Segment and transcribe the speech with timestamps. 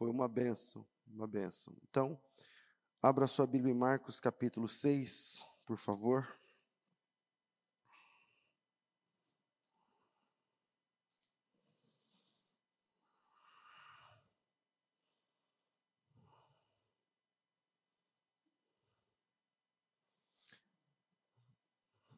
[0.00, 1.76] Foi uma benção, uma benção.
[1.86, 2.18] Então,
[3.02, 6.26] abra sua Bíblia em Marcos capítulo 6, por favor.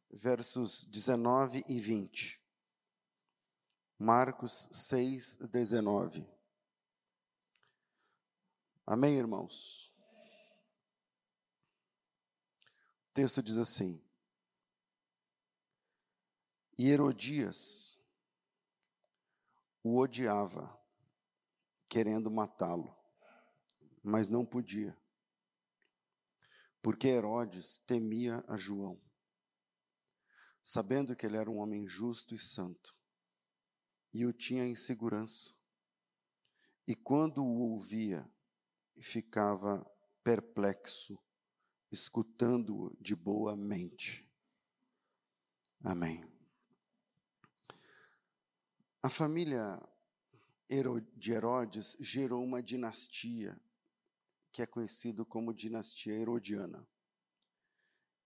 [0.09, 2.41] versos 19 e 20.
[3.99, 6.32] Marcos 6, 19.
[8.87, 9.93] Amém, irmãos?
[13.09, 14.03] O texto diz assim:
[16.79, 18.00] E Herodias
[19.82, 20.79] o odiava,
[21.89, 22.96] querendo matá-lo,
[24.03, 24.96] mas não podia,
[26.81, 29.01] porque Herodes temia a João
[30.62, 32.95] sabendo que ele era um homem justo e santo,
[34.14, 35.55] e o tinha em segurança.
[36.87, 38.31] E quando o ouvia,
[39.02, 39.84] ficava
[40.22, 41.19] perplexo,
[41.91, 44.27] escutando-o de boa mente.
[45.83, 46.25] Amém.
[49.03, 49.83] A família
[51.17, 53.61] de Herodes gerou uma dinastia
[54.53, 56.87] que é conhecida como dinastia herodiana.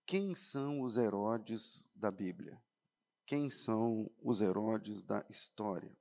[0.05, 2.61] Quem são os Herodes da Bíblia?
[3.25, 5.97] Quem são os Herodes da história?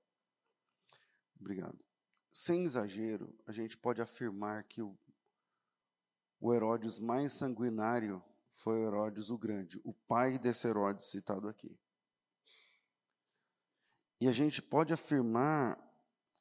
[1.40, 1.82] Obrigado.
[2.38, 4.94] Sem exagero, a gente pode afirmar que o,
[6.38, 11.74] o Herodes mais sanguinário foi Herodes o Grande, o pai desse Herodes citado aqui.
[14.20, 15.82] E a gente pode afirmar,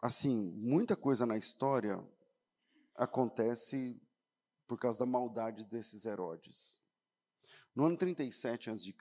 [0.02, 2.06] assim, muita coisa na história
[2.98, 3.98] acontece
[4.68, 6.82] por causa da maldade desses Herodes.
[7.74, 8.94] No ano 37 a.C.,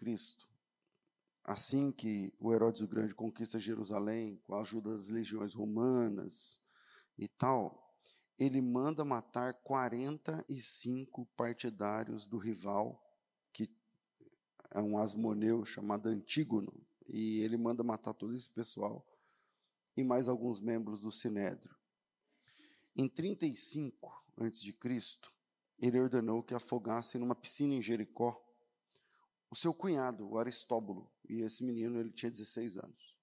[1.43, 6.63] assim que o Herodes o Grande conquista Jerusalém com a ajuda das legiões romanas
[7.19, 7.95] e tal,
[8.39, 13.01] ele manda matar 45 partidários do rival,
[13.53, 13.71] que
[14.71, 16.73] é um asmoneu chamado Antígono,
[17.09, 19.07] e ele manda matar todo esse pessoal
[19.97, 21.75] e mais alguns membros do Sinédrio.
[22.97, 24.75] Em 35 a.C.,
[25.81, 28.41] ele ordenou que afogassem numa piscina em Jericó
[29.51, 33.17] o seu cunhado, o Aristóbulo, e esse menino ele tinha 16 anos.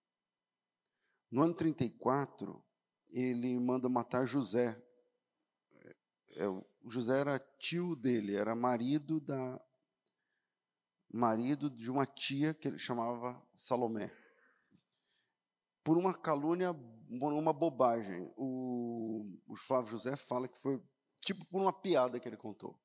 [1.29, 2.63] No ano 34,
[3.11, 4.81] ele manda matar José.
[6.35, 6.45] É,
[6.87, 9.59] José era tio dele, era marido da
[11.13, 14.11] marido de uma tia que ele chamava Salomé.
[15.83, 16.73] Por uma calúnia,
[17.19, 18.31] por uma bobagem.
[18.37, 20.81] O, o Flávio José fala que foi
[21.19, 22.79] tipo por uma piada que ele contou.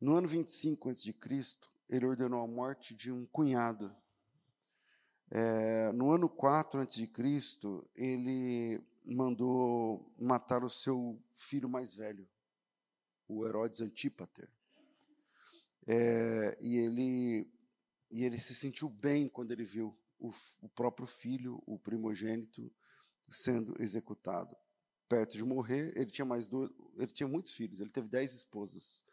[0.00, 1.14] No ano 25 a.C.,
[1.88, 3.94] ele ordenou a morte de um cunhado.
[5.30, 7.10] É, no ano 4 a.C.,
[7.94, 12.28] ele mandou matar o seu filho mais velho,
[13.28, 14.48] o Herodes Antípater.
[15.86, 17.50] É, e, ele,
[18.10, 20.30] e ele se sentiu bem quando ele viu o,
[20.60, 22.72] o próprio filho, o primogênito,
[23.28, 24.56] sendo executado.
[25.08, 29.04] Perto de morrer, ele tinha mais dois, ele tinha muitos filhos, ele teve dez esposas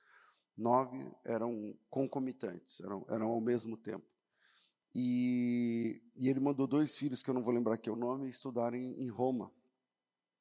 [0.59, 4.05] nove eram concomitantes, eram, eram ao mesmo tempo.
[4.93, 9.01] E, e, ele mandou dois filhos, que eu não vou lembrar aqui o nome, estudarem
[9.01, 9.51] em Roma.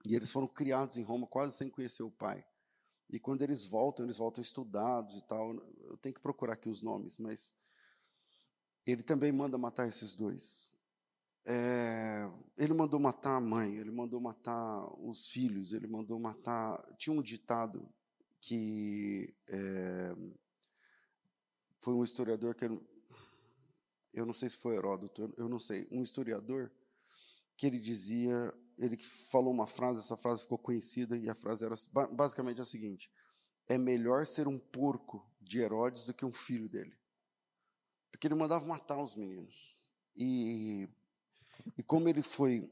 [0.07, 2.45] E eles foram criados em Roma quase sem conhecer o pai.
[3.13, 5.55] E quando eles voltam, eles voltam estudados e tal.
[5.83, 7.55] Eu tenho que procurar aqui os nomes, mas
[8.87, 10.73] ele também manda matar esses dois.
[11.45, 16.79] É, ele mandou matar a mãe, ele mandou matar os filhos, ele mandou matar.
[16.97, 17.89] Tinha um ditado
[18.41, 20.15] que é,
[21.81, 22.83] foi um historiador que eu,
[24.13, 26.71] eu não sei se foi Heródoto, eu não sei, um historiador
[27.57, 28.97] que ele dizia, ele
[29.31, 31.75] falou uma frase, essa frase ficou conhecida e a frase era
[32.13, 33.11] basicamente a seguinte:
[33.69, 36.97] é melhor ser um porco de Herodes do que um filho dele,
[38.11, 40.89] porque ele mandava matar os meninos e
[41.77, 42.71] e como ele foi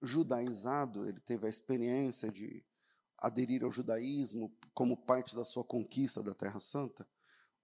[0.00, 2.64] judaizado, ele teve a experiência de
[3.18, 7.06] aderir ao judaísmo como parte da sua conquista da Terra Santa,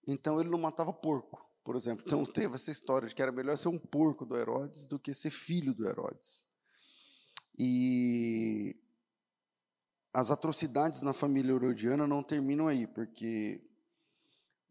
[0.07, 2.05] então ele não matava porco, por exemplo.
[2.07, 5.13] Então teve essa história de que era melhor ser um porco do Herodes do que
[5.13, 6.47] ser filho do Herodes.
[7.59, 8.75] E
[10.13, 13.61] as atrocidades na família herodiana não terminam aí, porque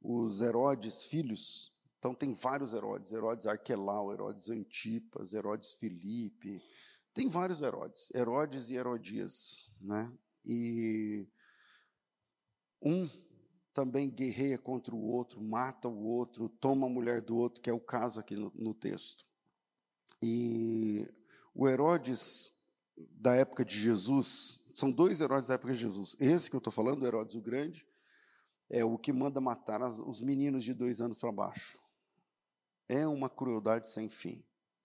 [0.02, 6.62] os Herodes filhos, então tem vários Herodes, Herodes Arquelau, Herodes Antipas, Herodes Filipe,
[7.14, 10.12] tem vários Herodes, Herodes e Herodias, né?
[10.46, 11.28] E
[12.82, 13.10] um
[13.74, 17.74] também guerreia contra o outro, mata o outro, toma a mulher do outro, que é
[17.74, 19.26] o caso aqui no, no texto.
[20.22, 21.06] E
[21.54, 22.57] o Herodes
[23.12, 26.16] da época de Jesus, são dois Herodes da época de Jesus.
[26.20, 27.88] Esse que eu estou falando, Herodes o Grande,
[28.70, 31.80] é o que manda matar as, os meninos de dois anos para baixo.
[32.88, 34.44] É uma crueldade sem fim.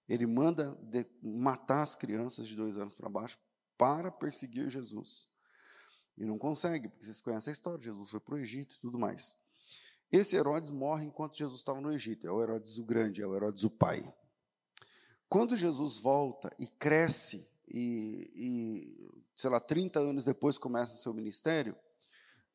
[0.09, 3.39] Ele manda de, matar as crianças de dois anos para baixo
[3.79, 5.29] para perseguir Jesus.
[6.17, 8.99] E não consegue, porque vocês conhecem a história: Jesus foi para o Egito e tudo
[8.99, 9.39] mais.
[10.11, 12.27] Esse Herodes morre enquanto Jesus estava no Egito.
[12.27, 14.13] É o Herodes o Grande, é o Herodes o Pai.
[15.29, 21.77] Quando Jesus volta e cresce, e, e sei lá, 30 anos depois começa seu ministério,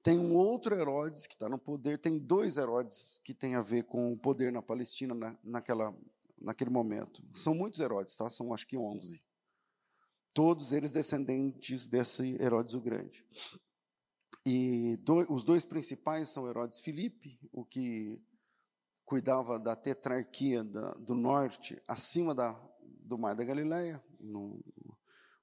[0.04, 3.83] tem um outro Herodes que está no poder, tem dois Herodes que têm a ver
[3.83, 5.94] com o poder na Palestina na, naquela,
[6.42, 7.21] naquele momento.
[7.33, 8.30] São muitos Herodes, tá?
[8.30, 9.21] são acho que 11.
[10.33, 13.25] Todos eles descendentes desse Herodes o Grande.
[14.45, 18.24] E do, os dois principais são Herodes Filipe, o que
[19.03, 22.53] cuidava da tetrarquia da, do norte, acima da,
[23.01, 24.57] do Mar da Galileia, num,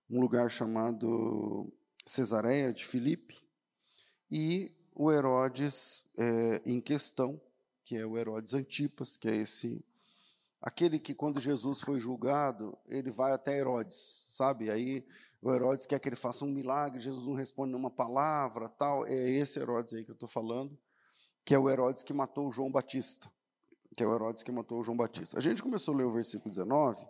[0.09, 1.73] um lugar chamado
[2.05, 3.43] Cesareia de Filipe,
[4.31, 7.41] e o Herodes é, em questão,
[7.85, 9.85] que é o Herodes Antipas, que é esse
[10.65, 14.71] aquele que quando Jesus foi julgado, ele vai até Herodes, sabe?
[14.71, 15.07] Aí
[15.43, 19.05] o Herodes quer que ele faça um milagre, Jesus não responde nenhuma palavra, tal.
[19.07, 20.77] É esse Herodes aí que eu estou falando,
[21.45, 23.31] que é o Herodes que matou o João Batista,
[23.95, 25.39] que é o Herodes que matou o João Batista.
[25.39, 27.07] A gente começou a ler o versículo 19,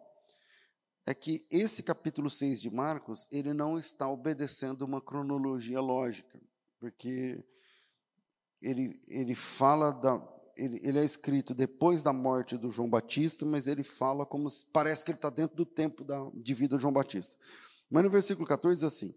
[1.07, 6.41] é que esse capítulo 6 de Marcos, ele não está obedecendo uma cronologia lógica,
[6.81, 7.45] porque
[8.63, 13.67] ele, ele fala da, ele, ele, é escrito depois da morte do João Batista, mas
[13.67, 16.83] ele fala como se, parece que ele está dentro do tempo da, de vida de
[16.83, 17.37] João Batista.
[17.91, 19.15] Mas no versículo 14 diz assim: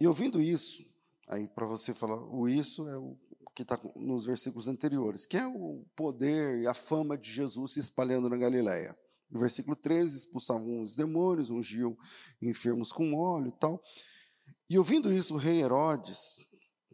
[0.00, 0.82] E ouvindo isso,
[1.28, 3.18] aí para você falar, o isso é o
[3.54, 7.80] que está nos versículos anteriores, que é o poder e a fama de Jesus se
[7.80, 8.96] espalhando na Galileia.
[9.32, 11.96] No versículo 13, expulsavam os demônios, ungiam
[12.42, 13.82] enfermos com óleo e tal.
[14.68, 16.50] E ouvindo isso, o rei Herodes,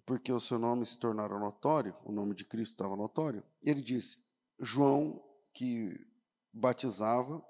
[0.06, 4.18] porque o seu nome se tornara notório, o nome de Cristo estava notório, ele disse:
[4.60, 5.20] João,
[5.52, 5.92] que
[6.52, 7.44] batizava,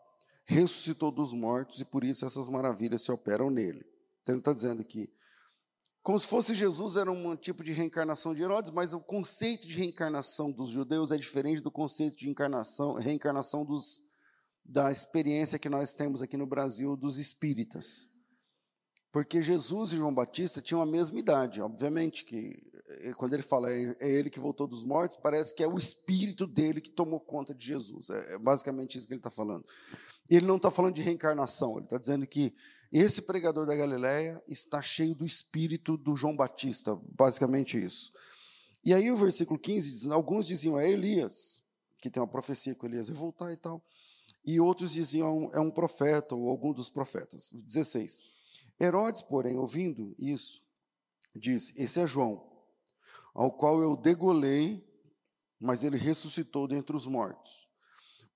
[0.47, 3.85] ressuscitou dos mortos e por isso essas maravilhas se operam nele.
[4.23, 5.13] Então ele está dizendo que,
[6.03, 9.75] como se fosse Jesus, era um tipo de reencarnação de Herodes, mas o conceito de
[9.75, 14.08] reencarnação dos judeus é diferente do conceito de encarnação, reencarnação dos
[14.69, 18.11] da experiência que nós temos aqui no Brasil dos espíritas.
[19.11, 22.55] Porque Jesus e João Batista tinham a mesma idade, obviamente, que
[22.87, 25.79] eh, quando ele fala é, é ele que voltou dos mortos, parece que é o
[25.79, 28.11] espírito dele que tomou conta de Jesus.
[28.11, 29.65] É, é basicamente isso que ele está falando.
[30.29, 32.55] Ele não está falando de reencarnação, ele está dizendo que
[32.93, 38.13] esse pregador da Galileia está cheio do espírito do João Batista, basicamente isso.
[38.85, 41.63] E aí o versículo 15 diz: alguns diziam é Elias,
[42.03, 43.83] que tem uma profecia que Elias ia voltar e tal
[44.49, 47.53] e outros diziam é um profeta ou algum dos profetas.
[47.53, 48.23] 16.
[48.81, 50.63] Herodes, porém, ouvindo isso,
[51.37, 52.51] diz: Esse é João,
[53.35, 54.83] ao qual eu degolei,
[55.61, 57.69] mas ele ressuscitou dentre os mortos.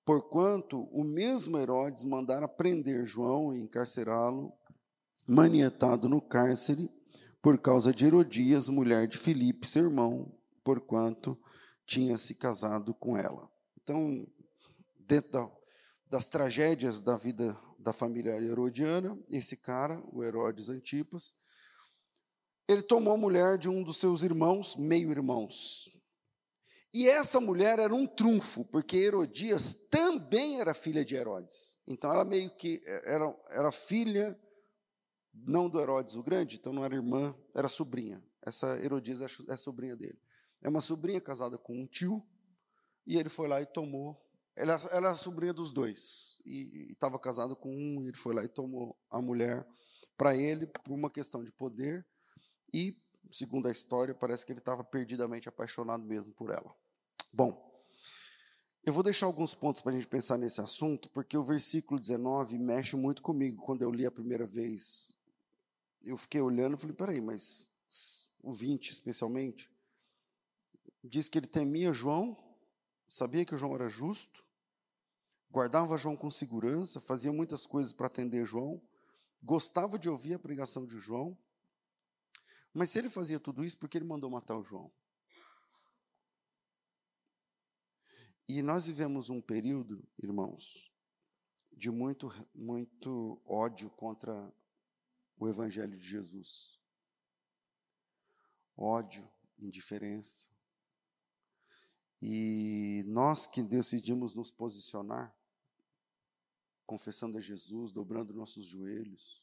[0.04, 4.52] Porquanto o mesmo Herodes mandara prender João e encarcerá-lo,
[5.26, 6.90] manietado no cárcere,
[7.40, 10.30] por causa de Herodias, mulher de Filipe, seu irmão,
[10.62, 11.38] porquanto
[11.86, 13.50] tinha se casado com ela.
[13.80, 14.26] Então,
[15.06, 15.61] dentro da
[16.12, 21.34] das tragédias da vida da família herodiana, esse cara, o Herodes Antipas,
[22.68, 25.90] ele tomou a mulher de um dos seus irmãos, meio-irmãos.
[26.92, 31.78] E essa mulher era um trunfo, porque Herodias também era filha de Herodes.
[31.86, 34.38] Então ela meio que era, era filha,
[35.32, 38.22] não do Herodes o Grande, então não era irmã, era sobrinha.
[38.42, 40.20] Essa Herodias é, é sobrinha dele.
[40.60, 42.22] É uma sobrinha casada com um tio,
[43.06, 44.22] e ele foi lá e tomou
[44.56, 48.02] ela, era sobrinha dos dois e estava casado com um.
[48.02, 49.66] E ele foi lá e tomou a mulher
[50.16, 52.06] para ele por uma questão de poder
[52.72, 52.96] e,
[53.30, 56.74] segundo a história, parece que ele estava perdidamente apaixonado mesmo por ela.
[57.32, 57.70] Bom,
[58.84, 62.58] eu vou deixar alguns pontos para a gente pensar nesse assunto, porque o versículo 19
[62.58, 63.62] mexe muito comigo.
[63.62, 65.16] Quando eu li a primeira vez,
[66.02, 67.70] eu fiquei olhando e falei: peraí, mas
[68.42, 69.70] o 20 especialmente,
[71.02, 72.36] diz que ele temia João
[73.12, 74.42] sabia que João era justo,
[75.50, 78.80] guardava João com segurança, fazia muitas coisas para atender João,
[79.42, 81.36] gostava de ouvir a pregação de João.
[82.72, 84.90] Mas se ele fazia tudo isso, por que ele mandou matar o João?
[88.48, 90.90] E nós vivemos um período, irmãos,
[91.70, 94.50] de muito, muito ódio contra
[95.36, 96.80] o Evangelho de Jesus.
[98.74, 100.51] Ódio, indiferença,
[102.24, 105.34] e nós que decidimos nos posicionar,
[106.86, 109.42] confessando a Jesus, dobrando nossos joelhos,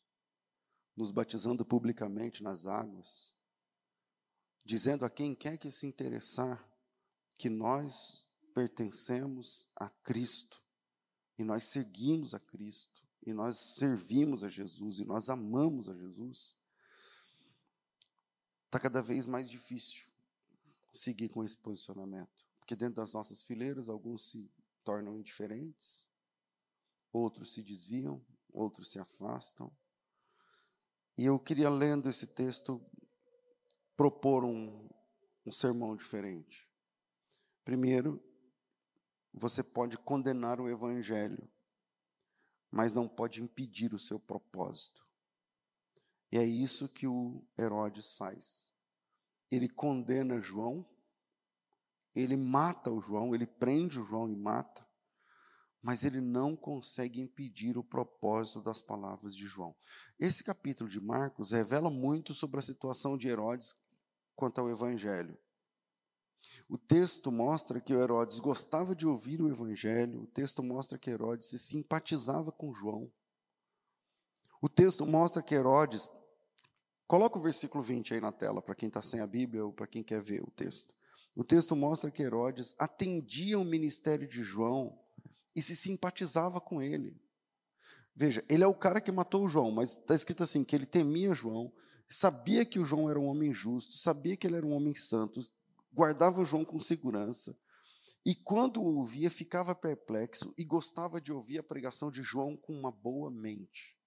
[0.96, 3.36] nos batizando publicamente nas águas,
[4.64, 6.66] dizendo a quem quer que se interessar
[7.38, 10.64] que nós pertencemos a Cristo
[11.38, 16.58] e nós seguimos a Cristo e nós servimos a Jesus e nós amamos a Jesus,
[18.68, 20.08] está cada vez mais difícil
[20.94, 22.49] seguir com esse posicionamento.
[22.70, 24.48] Porque dentro das nossas fileiras, alguns se
[24.84, 26.08] tornam indiferentes,
[27.12, 28.24] outros se desviam,
[28.54, 29.76] outros se afastam.
[31.18, 32.80] E eu queria, lendo esse texto,
[33.98, 34.88] propor um,
[35.48, 36.70] um sermão diferente.
[37.66, 38.24] Primeiro,
[39.34, 41.50] você pode condenar o Evangelho,
[42.70, 45.04] mas não pode impedir o seu propósito.
[46.32, 48.72] E é isso que o Herodes faz.
[49.50, 50.88] Ele condena João,
[52.16, 54.86] ele mata o João, ele prende o João e mata,
[55.82, 59.76] mas ele não consegue impedir o propósito das palavras de João.
[60.20, 63.76] Esse capítulo de Marcos revela muito sobre a situação de Herodes
[64.36, 65.38] quanto ao evangelho.
[66.68, 71.48] O texto mostra que Herodes gostava de ouvir o evangelho, o texto mostra que Herodes
[71.48, 73.12] se simpatizava com João.
[74.62, 76.12] O texto mostra que Herodes.
[77.08, 79.88] Coloca o versículo 20 aí na tela, para quem está sem a Bíblia ou para
[79.88, 80.94] quem quer ver o texto.
[81.40, 85.00] O texto mostra que Herodes atendia o ministério de João
[85.56, 87.18] e se simpatizava com ele.
[88.14, 90.86] Veja, ele é o cara que matou o João, mas está escrito assim: que ele
[90.86, 91.72] temia João,
[92.10, 95.40] sabia que o João era um homem justo, sabia que ele era um homem santo,
[95.94, 97.58] guardava o João com segurança.
[98.26, 102.78] E quando o ouvia, ficava perplexo e gostava de ouvir a pregação de João com
[102.78, 103.98] uma boa mente.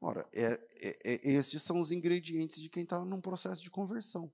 [0.00, 4.32] Ora, é, é, é, esses são os ingredientes de quem está num processo de conversão.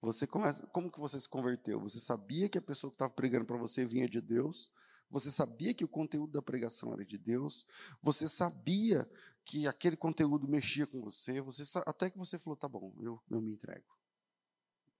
[0.00, 1.80] Você começa, como que você se converteu?
[1.80, 4.70] Você sabia que a pessoa que estava pregando para você vinha de Deus?
[5.10, 7.66] Você sabia que o conteúdo da pregação era de Deus?
[8.02, 9.08] Você sabia
[9.44, 13.40] que aquele conteúdo mexia com você, você até que você falou, tá bom, eu, eu
[13.40, 13.96] me entrego.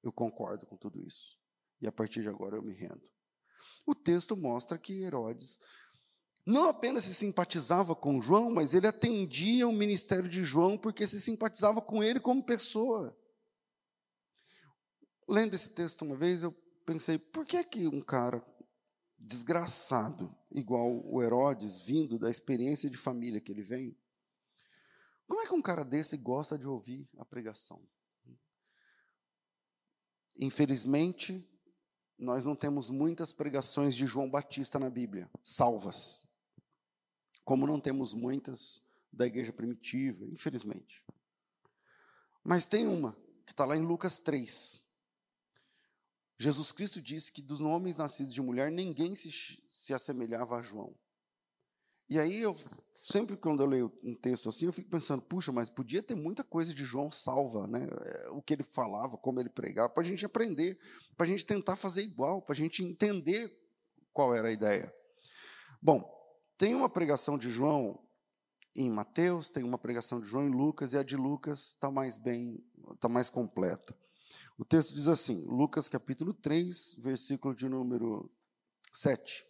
[0.03, 1.39] Eu concordo com tudo isso.
[1.81, 3.09] E a partir de agora eu me rendo.
[3.87, 5.61] O texto mostra que Herodes
[6.47, 11.21] não apenas se simpatizava com João, mas ele atendia o ministério de João porque se
[11.21, 13.15] simpatizava com ele como pessoa.
[15.29, 16.53] Lendo esse texto uma vez, eu
[16.87, 18.43] pensei, por que que um cara
[19.19, 23.95] desgraçado, igual o Herodes, vindo da experiência de família que ele vem,
[25.27, 27.83] como é que um cara desse gosta de ouvir a pregação?
[30.39, 31.47] Infelizmente,
[32.19, 36.27] nós não temos muitas pregações de João Batista na Bíblia, salvas.
[37.45, 38.81] Como não temos muitas
[39.13, 41.05] da igreja primitiva, infelizmente.
[42.43, 43.13] Mas tem uma,
[43.45, 44.88] que está lá em Lucas 3.
[46.39, 49.31] Jesus Cristo disse que dos homens nascidos de mulher, ninguém se,
[49.67, 50.95] se assemelhava a João.
[52.09, 52.57] E aí, eu,
[52.95, 56.43] sempre quando eu leio um texto assim, eu fico pensando, puxa, mas podia ter muita
[56.45, 57.87] coisa de João salva, né?
[57.87, 60.79] É, o que ele falava, como ele pregava, para a gente aprender,
[61.17, 63.53] para a gente tentar fazer igual, para a gente entender
[64.13, 64.93] qual era a ideia.
[65.83, 66.09] Bom,
[66.57, 67.99] tem uma pregação de João
[68.75, 72.17] em Mateus, tem uma pregação de João em Lucas, e a de Lucas está mais
[72.17, 72.65] bem,
[72.95, 73.95] está mais completa.
[74.59, 78.31] O texto diz assim, Lucas capítulo 3, versículo de número
[78.93, 79.45] 7.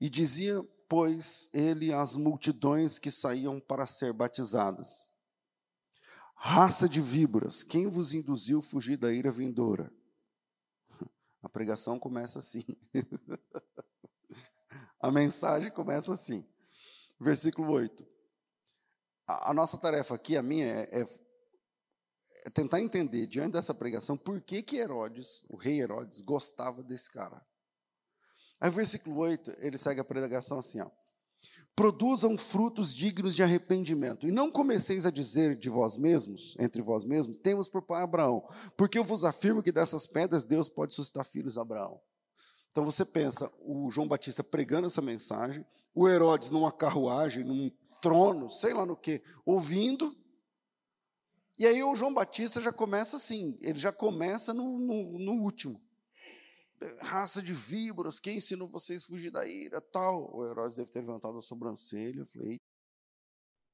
[0.00, 5.12] E dizia pois, ele às multidões que saíam para ser batizadas.
[6.34, 9.92] Raça de víboras, quem vos induziu a fugir da ira vindoura?
[11.42, 12.64] A pregação começa assim.
[15.00, 16.44] a mensagem começa assim.
[17.20, 18.06] Versículo 8.
[19.26, 21.04] A, nossa tarefa aqui, a minha, é, é,
[22.46, 27.10] é tentar entender, diante dessa pregação, por que, que Herodes, o rei Herodes, gostava desse
[27.10, 27.44] cara.
[28.60, 30.90] Aí, versículo 8, ele segue a pregação assim: ó,
[31.78, 37.04] Produzam frutos dignos de arrependimento, e não comeceis a dizer de vós mesmos, entre vós
[37.04, 38.44] mesmos, temos por pai Abraão,
[38.76, 42.00] porque eu vos afirmo que dessas pedras Deus pode suscitar filhos a Abraão.
[42.68, 45.64] Então você pensa, o João Batista pregando essa mensagem,
[45.94, 47.70] o Herodes numa carruagem, num
[48.02, 50.12] trono, sei lá no que, ouvindo,
[51.58, 55.80] e aí o João Batista já começa assim, ele já começa no, no, no último
[57.02, 60.34] raça de víboras, quem ensinou vocês a fugir da ira, tal.
[60.34, 62.20] O Heróis deve ter levantado a sobrancelha.
[62.20, 62.58] Eu falei,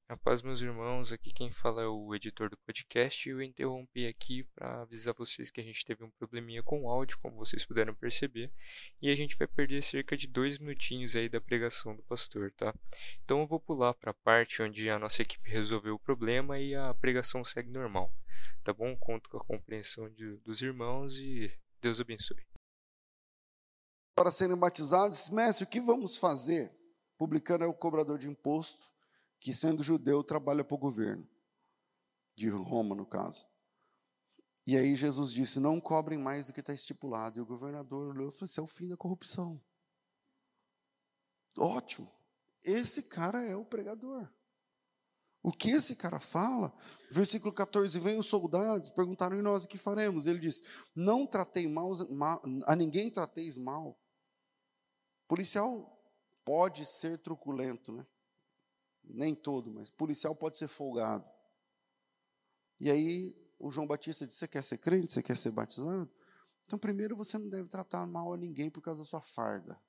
[0.07, 4.83] Rapaz, meus irmãos, aqui quem fala é o editor do podcast eu interrompi aqui para
[4.83, 8.51] avisar vocês que a gente teve um probleminha com o áudio, como vocês puderam perceber,
[9.01, 12.71] e a gente vai perder cerca de dois minutinhos aí da pregação do pastor, tá?
[13.23, 16.75] Então eu vou pular para a parte onde a nossa equipe resolveu o problema e
[16.75, 18.13] a pregação segue normal,
[18.63, 18.95] tá bom?
[18.97, 22.45] Conto com a compreensão de, dos irmãos e Deus abençoe
[24.15, 26.71] para serem batizados, mestre, o que vamos fazer?
[27.17, 28.94] Publicano é o cobrador de imposto,
[29.45, 31.29] que sendo judeu trabalha para o governo,
[32.35, 33.45] de Roma, no caso.
[34.65, 37.37] E aí Jesus disse: Não cobrem mais do que está estipulado.
[37.37, 39.63] E o governador olhou e falou: Isso é o fim da corrupção.
[41.55, 42.11] Ótimo.
[42.63, 44.27] Esse cara é o pregador.
[45.43, 46.75] O que esse cara fala?
[47.11, 50.25] Versículo 14: Vem os soldados, perguntaram: E nós o que faremos?
[50.25, 50.63] Ele diz:
[50.95, 51.91] Não tratei mal,
[52.65, 53.95] a ninguém trateis mal.
[55.27, 56.03] Policial
[56.43, 58.07] pode ser truculento, né?
[59.07, 61.29] Nem todo, mas policial pode ser folgado.
[62.79, 65.11] E aí o João Batista disse: Você quer ser crente?
[65.11, 66.09] Você quer ser batizado?
[66.65, 69.79] Então, primeiro, você não deve tratar mal a ninguém por causa da sua farda.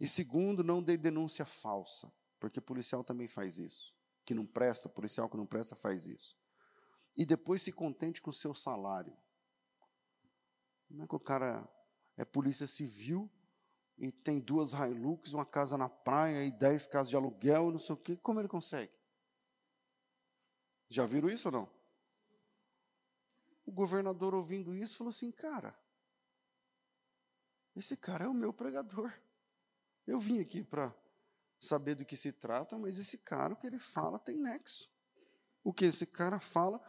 [0.00, 3.94] E segundo, não dê denúncia falsa, porque policial também faz isso.
[4.24, 6.36] Que não presta, policial que não presta faz isso.
[7.16, 9.16] E depois se contente com o seu salário.
[10.88, 11.68] Não é que o cara
[12.16, 13.30] é polícia civil
[13.98, 17.94] e tem duas Hilux, uma casa na praia e dez casas de aluguel, não sei
[17.94, 18.16] o quê.
[18.16, 18.92] Como ele consegue?
[20.88, 21.76] Já viram isso ou não?
[23.64, 25.76] O governador, ouvindo isso, falou assim: Cara,
[27.74, 29.12] esse cara é o meu pregador.
[30.06, 30.94] Eu vim aqui para
[31.58, 34.88] saber do que se trata, mas esse cara, o que ele fala, tem nexo.
[35.64, 36.80] O que esse cara fala.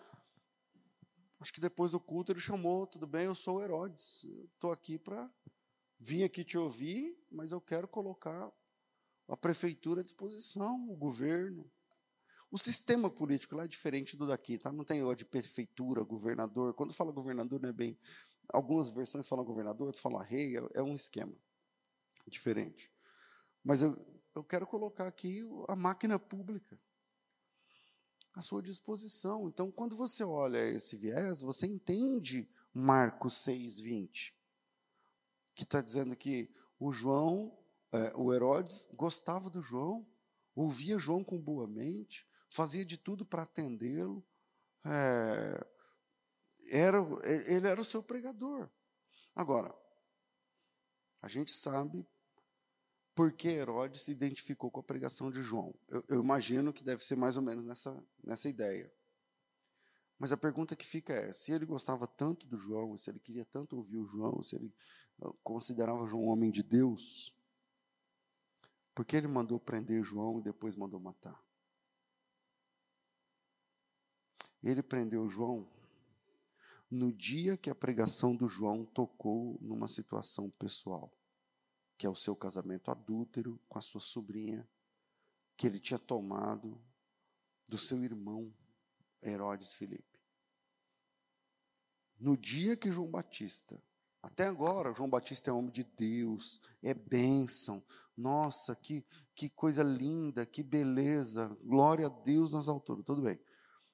[1.39, 4.23] Acho que depois do culto ele chamou: Tudo bem, eu sou o Herodes.
[4.53, 5.29] Estou aqui para.
[5.99, 8.51] Vim aqui te ouvir, mas eu quero colocar
[9.27, 11.69] a prefeitura à disposição, o governo,
[12.49, 14.71] o sistema político lá é diferente do daqui, tá?
[14.71, 16.73] Não tem ó de prefeitura, governador.
[16.73, 17.99] Quando fala governador, não é bem.
[18.53, 21.35] Algumas versões falam governador, outras falam rei, é, é um esquema
[22.25, 22.89] diferente.
[23.63, 23.97] Mas eu,
[24.33, 26.79] eu quero colocar aqui a máquina pública
[28.33, 29.49] à sua disposição.
[29.49, 34.33] Então, quando você olha esse viés, você entende Marcos 6,20,
[35.57, 37.57] que está dizendo que o João,
[37.91, 40.07] é, o Herodes, gostava do João,
[40.55, 44.23] ouvia João com boa mente, fazia de tudo para atendê-lo.
[44.85, 45.67] É,
[46.69, 46.99] era,
[47.47, 48.69] ele era o seu pregador.
[49.35, 49.73] Agora,
[51.23, 52.07] a gente sabe
[53.15, 55.73] por que Herodes se identificou com a pregação de João.
[55.87, 58.93] Eu, eu, imagino que deve ser mais ou menos nessa, nessa ideia.
[60.19, 63.45] Mas a pergunta que fica é: se ele gostava tanto do João, se ele queria
[63.45, 64.73] tanto ouvir o João, se ele
[65.43, 67.33] considerava João um homem de Deus,
[68.93, 71.39] por que ele mandou prender João e depois mandou matar?
[74.63, 75.67] Ele prendeu João
[76.89, 81.11] no dia que a pregação do João tocou numa situação pessoal,
[81.97, 84.67] que é o seu casamento adúltero com a sua sobrinha,
[85.55, 86.81] que ele tinha tomado
[87.67, 88.51] do seu irmão
[89.21, 90.05] Herodes Filipe.
[92.19, 93.81] No dia que João Batista,
[94.21, 97.83] até agora, João Batista é homem de Deus, é bênção,
[98.15, 103.39] nossa, que, que coisa linda, que beleza, glória a Deus nas alturas, tudo bem.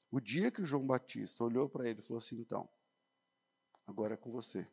[0.09, 2.69] O dia que João Batista olhou para ele e falou assim: então,
[3.85, 4.65] agora é com você.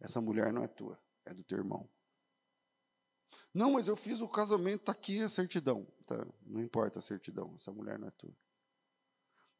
[0.00, 1.88] Essa mulher não é tua, é do teu irmão.
[3.52, 5.86] Não, mas eu fiz o casamento, está aqui a certidão.
[6.06, 8.34] Tá, não importa a certidão, essa mulher não é tua.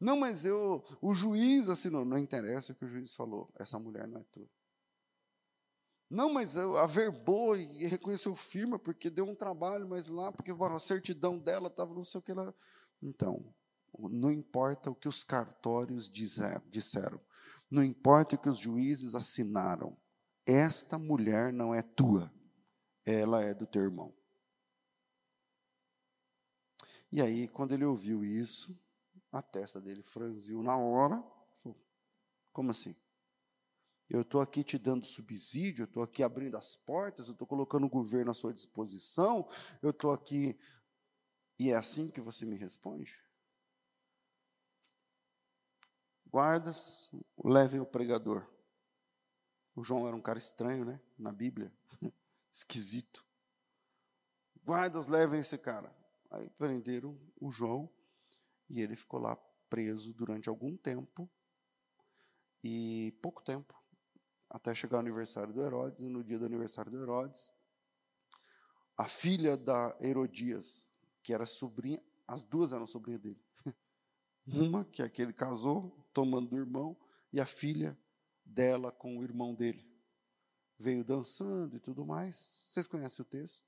[0.01, 2.05] Não, mas eu, o juiz assinou.
[2.05, 4.49] Não interessa o que o juiz falou, essa mulher não é tua.
[6.11, 10.81] Não, mas eu averbou e reconheceu firma porque deu um trabalho, mas lá, porque a
[10.81, 12.55] certidão dela estava não sei o que lá.
[13.03, 13.55] Então,
[13.99, 17.21] não importa o que os cartórios disseram,
[17.71, 19.97] não importa o que os juízes assinaram,
[20.47, 22.33] esta mulher não é tua,
[23.05, 24.15] ela é do teu irmão.
[27.13, 28.79] E aí, quando ele ouviu isso,
[29.33, 31.23] a testa dele franziu na hora.
[31.59, 31.79] Falou,
[32.53, 32.95] Como assim?
[34.09, 37.85] Eu estou aqui te dando subsídio, eu estou aqui abrindo as portas, eu estou colocando
[37.85, 39.47] o governo à sua disposição,
[39.83, 40.59] eu estou aqui.
[41.59, 43.23] E é assim que você me responde?
[46.27, 47.11] Guardas,
[47.45, 48.47] levem o pregador.
[49.75, 51.01] O João era um cara estranho, né?
[51.19, 51.73] Na Bíblia.
[52.51, 53.25] Esquisito.
[54.65, 55.95] Guardas, levem esse cara.
[56.31, 57.91] Aí prenderam o João
[58.69, 59.37] e ele ficou lá
[59.69, 61.29] preso durante algum tempo.
[62.63, 63.75] E pouco tempo.
[64.51, 66.03] Até chegar o aniversário do Herodes.
[66.03, 67.53] E no dia do aniversário do Herodes,
[68.97, 70.89] a filha da Herodias,
[71.23, 73.41] que era sobrinha, as duas eram sobrinha dele.
[74.47, 76.97] Uma, que é que ele casou, tomando do irmão,
[77.33, 77.97] e a filha
[78.45, 79.87] dela com o irmão dele.
[80.79, 82.37] Veio dançando e tudo mais.
[82.37, 83.67] Vocês conhecem o texto?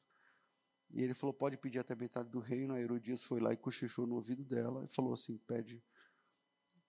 [0.92, 2.74] E ele falou: pode pedir até metade do reino.
[2.74, 5.83] A Herodias foi lá e cochichou no ouvido dela e falou assim: pede,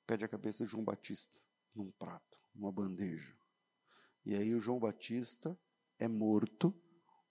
[0.06, 1.36] pede a cabeça de João Batista
[1.74, 3.36] num prato, numa bandeja.
[4.26, 5.58] E aí o João Batista
[6.00, 6.74] é morto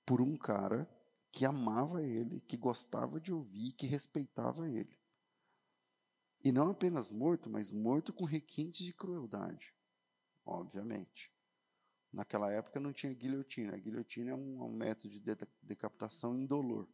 [0.04, 0.88] por um cara
[1.32, 4.98] que amava ele, que gostava de ouvir, que respeitava ele.
[6.42, 9.74] E não apenas morto, mas morto com requintes de crueldade,
[10.44, 11.32] obviamente.
[12.12, 13.74] Naquela época não tinha guilhotina.
[13.74, 15.20] A guilhotina é um, um método de
[15.62, 16.88] decapitação indolor.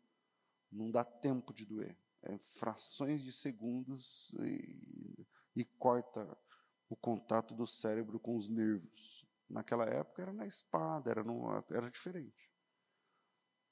[0.70, 1.96] Não dá tempo de doer.
[2.22, 6.36] É frações de segundos e, e corta
[6.88, 9.26] o contato do cérebro com os nervos.
[9.48, 12.50] Naquela época era na espada, era, no, era diferente.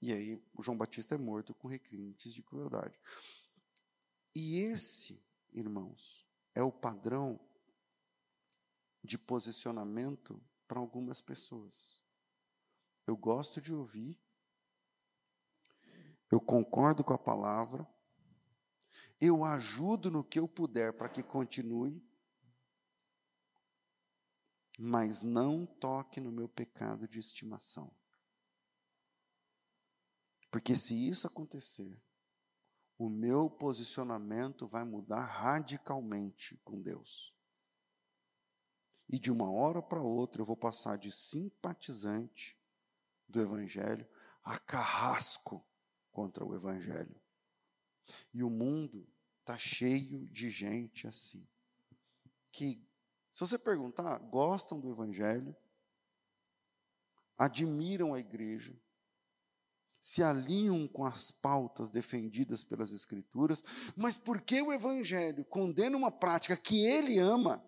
[0.01, 2.99] E aí o João Batista é morto com requintes de crueldade.
[4.35, 7.39] E esse irmãos, é o padrão
[9.03, 10.43] de posicionamento
[10.75, 12.03] para algumas pessoas.
[13.07, 14.19] Eu gosto de ouvir,
[16.33, 17.89] eu concordo com a palavra,
[19.21, 22.05] eu ajudo no que eu puder para que continue,
[24.77, 27.95] mas não toque no meu pecado de estimação.
[30.51, 32.03] Porque se isso acontecer,
[32.99, 37.34] o meu posicionamento vai mudar radicalmente com Deus.
[39.09, 42.59] E de uma hora para outra eu vou passar de simpatizante
[43.29, 44.07] do Evangelho
[44.43, 45.65] a carrasco
[46.11, 47.21] contra o Evangelho.
[48.33, 49.07] E o mundo
[49.41, 51.47] está cheio de gente assim.
[52.53, 52.87] Que,
[53.31, 55.55] se você perguntar, gostam do Evangelho,
[57.37, 58.75] admiram a igreja,
[60.01, 63.63] se alinham com as pautas defendidas pelas Escrituras,
[63.97, 67.65] mas porque o Evangelho condena uma prática que ele ama,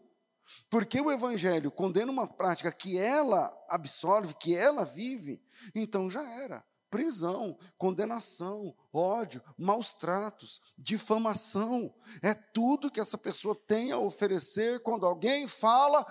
[0.71, 5.43] porque o Evangelho condena uma prática que ela absorve, que ela vive,
[5.75, 6.65] então já era.
[6.89, 11.93] Prisão, condenação, ódio, maus tratos, difamação.
[12.23, 16.07] É tudo que essa pessoa tem a oferecer quando alguém fala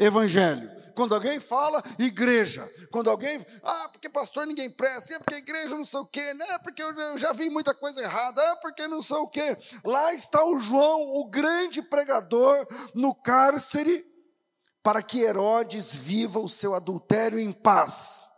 [0.00, 0.70] evangelho.
[0.94, 5.84] Quando alguém fala igreja, quando alguém, ah, porque pastor ninguém presta, é porque igreja não
[5.84, 6.58] sei o quê, né?
[6.58, 9.56] Porque eu já vi muita coisa errada, é porque não sei o quê.
[9.84, 14.06] Lá está o João, o grande pregador no cárcere,
[14.82, 18.28] para que Herodes viva o seu adultério em paz.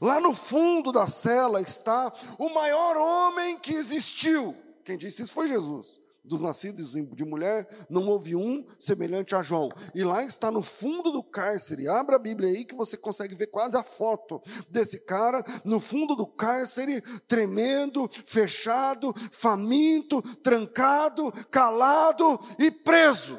[0.00, 4.54] Lá no fundo da cela está o maior homem que existiu.
[4.84, 5.98] Quem disse isso foi Jesus
[6.30, 9.68] dos nascidos de mulher, não houve um semelhante a João.
[9.94, 11.88] E lá está no fundo do cárcere.
[11.88, 14.40] Abra a Bíblia aí que você consegue ver quase a foto
[14.70, 23.38] desse cara no fundo do cárcere, tremendo, fechado, faminto, trancado, calado e preso.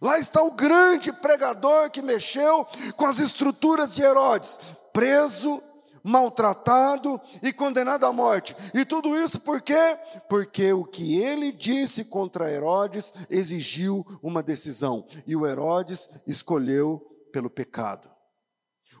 [0.00, 4.58] Lá está o grande pregador que mexeu com as estruturas de Herodes,
[4.92, 5.62] preso
[6.02, 8.56] maltratado e condenado à morte.
[8.74, 9.98] E tudo isso por quê?
[10.28, 17.00] Porque o que ele disse contra Herodes exigiu uma decisão, e o Herodes escolheu
[17.32, 18.10] pelo pecado.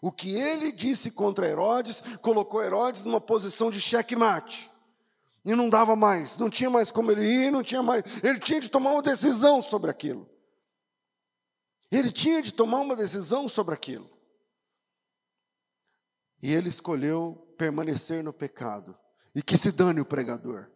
[0.00, 4.68] O que ele disse contra Herodes colocou Herodes numa posição de checkmate.
[5.44, 8.22] E não dava mais, não tinha mais como ele ir, não tinha mais.
[8.22, 10.28] Ele tinha de tomar uma decisão sobre aquilo.
[11.90, 14.08] Ele tinha de tomar uma decisão sobre aquilo.
[16.42, 18.96] E ele escolheu permanecer no pecado.
[19.34, 20.68] E que se dane o pregador.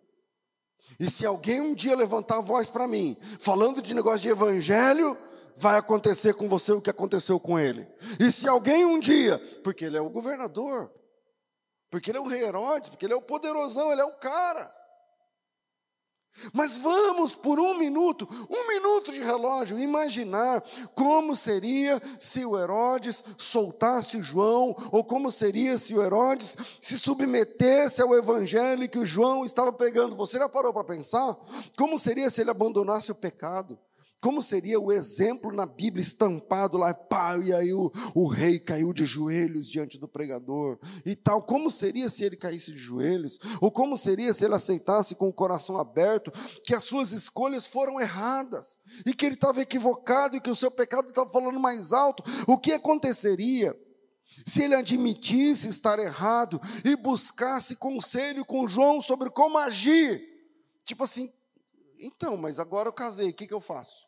[1.00, 5.18] E se alguém um dia levantar a voz para mim, falando de negócio de evangelho,
[5.57, 7.87] vai acontecer com você o que aconteceu com ele.
[8.20, 10.90] E se alguém um dia, porque ele é o governador,
[11.90, 14.86] porque ele é o rei Herodes, porque ele é o poderosão, ele é o cara.
[16.53, 20.62] Mas vamos por um minuto, um minuto de relógio, imaginar
[20.94, 28.03] como seria se o Herodes soltasse João, ou como seria se o Herodes se submetesse
[28.03, 30.16] ao evangelho que o João estava pregando.
[30.16, 31.37] Você já parou para pensar?
[31.77, 33.79] Como seria se ele abandonasse o pecado?
[34.27, 38.93] Como seria o exemplo na Bíblia estampado lá, pá, e aí o, o rei caiu
[38.93, 41.45] de joelhos diante do pregador e tal.
[41.45, 43.39] Como seria se ele caísse de joelhos?
[43.61, 46.33] Ou como seria se ele aceitasse com o coração aberto
[46.65, 50.73] que as suas escolhas foram erradas e que ele estava equivocado e que o seu
[50.73, 52.25] pecado estava falando mais alto?
[52.49, 53.79] O que aconteceria?
[54.45, 60.21] Se ele admitisse estar errado e buscasse conselho com João sobre como agir,
[60.85, 61.33] tipo assim,
[62.01, 64.06] então, mas agora eu casei, o que, que eu faço?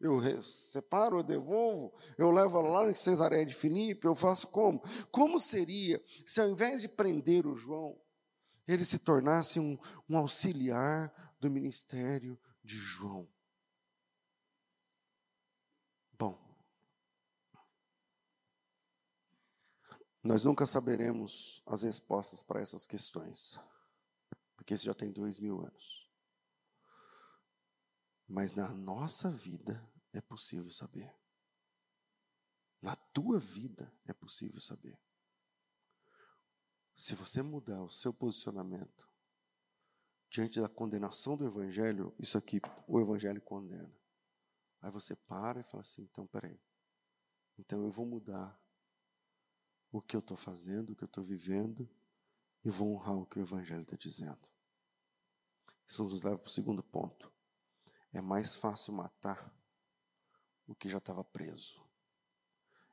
[0.00, 4.80] Eu separo, eu devolvo, eu levo lá em Cesareia de Filipe, eu faço como?
[5.10, 8.00] Como seria se ao invés de prender o João,
[8.66, 13.28] ele se tornasse um, um auxiliar do ministério de João?
[16.18, 16.38] Bom,
[20.24, 23.60] nós nunca saberemos as respostas para essas questões,
[24.56, 26.09] porque isso já tem dois mil anos.
[28.30, 31.12] Mas na nossa vida é possível saber.
[32.80, 34.96] Na tua vida é possível saber.
[36.94, 39.10] Se você mudar o seu posicionamento
[40.30, 43.92] diante da condenação do Evangelho, isso aqui, o Evangelho condena.
[44.80, 46.58] Aí você para e fala assim: então, peraí.
[47.58, 48.56] Então eu vou mudar
[49.90, 51.90] o que eu estou fazendo, o que eu estou vivendo,
[52.64, 54.48] e vou honrar o que o Evangelho está dizendo.
[55.84, 57.39] Isso nos leva para o segundo ponto.
[58.12, 59.54] É mais fácil matar
[60.66, 61.82] o que já estava preso.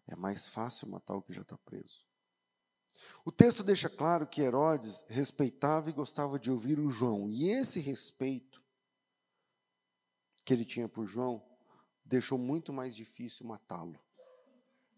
[0.08, 2.06] É mais fácil matar o que já está preso.
[3.24, 7.30] O texto deixa claro que Herodes respeitava e gostava de ouvir o João.
[7.30, 8.64] E esse respeito
[10.44, 11.46] que ele tinha por João
[12.06, 14.00] deixou muito mais difícil matá-lo.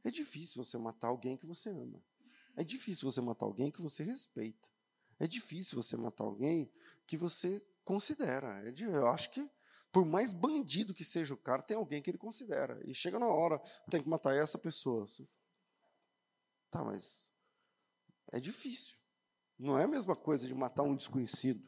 [0.04, 2.02] É difícil você matar alguém que você ama.
[2.56, 4.70] É difícil você matar alguém que você respeita.
[5.20, 6.72] É difícil você matar alguém
[7.06, 8.62] que você considera.
[8.68, 9.50] É eu acho que,
[9.92, 12.80] por mais bandido que seja o cara, tem alguém que ele considera.
[12.86, 15.06] E chega na hora, tem que matar essa pessoa.
[16.70, 17.34] Tá, mas
[18.32, 18.98] é difícil.
[19.58, 21.68] Não é a mesma coisa de matar um desconhecido.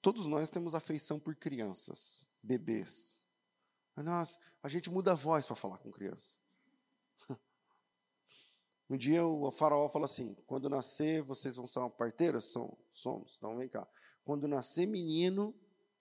[0.00, 3.26] Todos nós temos afeição por crianças, bebês.
[3.96, 6.38] Nossa, a gente muda a voz para falar com criança.
[8.88, 12.40] Um dia o faraó fala assim: quando nascer, vocês vão ser uma parteira?
[12.40, 13.34] São, somos.
[13.36, 13.84] Então vem cá.
[14.24, 15.52] Quando nascer menino,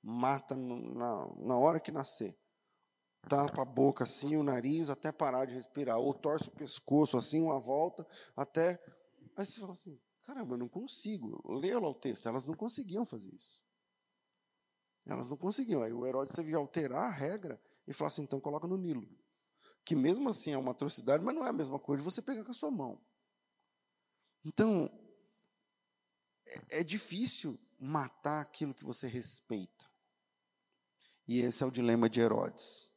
[0.06, 2.38] mata na, na hora que nascer.
[3.28, 5.98] Tapa a boca assim, o nariz, até parar de respirar.
[5.98, 8.80] Ou torce o pescoço assim, uma volta, até.
[9.36, 11.42] Aí você fala assim: caramba, eu não consigo.
[11.60, 12.28] Leia lá o texto.
[12.28, 13.64] Elas não conseguiam fazer isso.
[15.08, 15.82] Elas não conseguiam.
[15.82, 19.08] Aí o Herodes teve que alterar a regra e falar assim: então coloca no Nilo
[19.86, 22.44] que mesmo assim é uma atrocidade, mas não é a mesma coisa de você pegar
[22.44, 23.00] com a sua mão.
[24.44, 24.90] Então,
[26.48, 29.86] é, é difícil matar aquilo que você respeita.
[31.28, 32.94] E esse é o dilema de Herodes.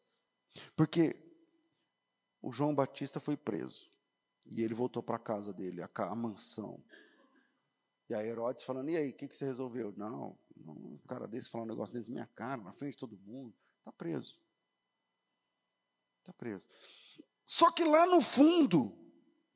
[0.77, 1.15] Porque
[2.43, 3.91] o João Batista foi preso.
[4.47, 6.83] E ele voltou para a casa dele, a, mansão.
[8.09, 9.93] E aí Herodes falando, e aí, o que, que você resolveu?
[9.97, 12.99] Não, não, um cara desse falar um negócio dentro da minha cara, na frente de
[12.99, 13.55] todo mundo.
[13.79, 14.41] Está preso.
[16.21, 16.67] Está preso.
[17.45, 18.97] Só que lá no fundo,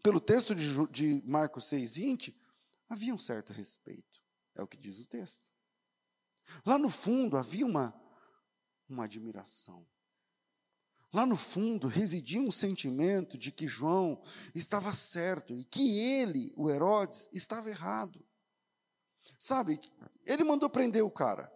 [0.02, 2.34] pelo texto de, de Marcos 6,20,
[2.88, 4.20] havia um certo respeito.
[4.54, 5.50] É o que diz o texto.
[6.66, 7.94] Lá no fundo havia uma,
[8.92, 9.86] uma admiração.
[11.12, 14.22] Lá no fundo residia um sentimento de que João
[14.54, 18.24] estava certo e que ele, o Herodes, estava errado.
[19.38, 19.78] Sabe,
[20.24, 21.52] ele mandou prender o cara.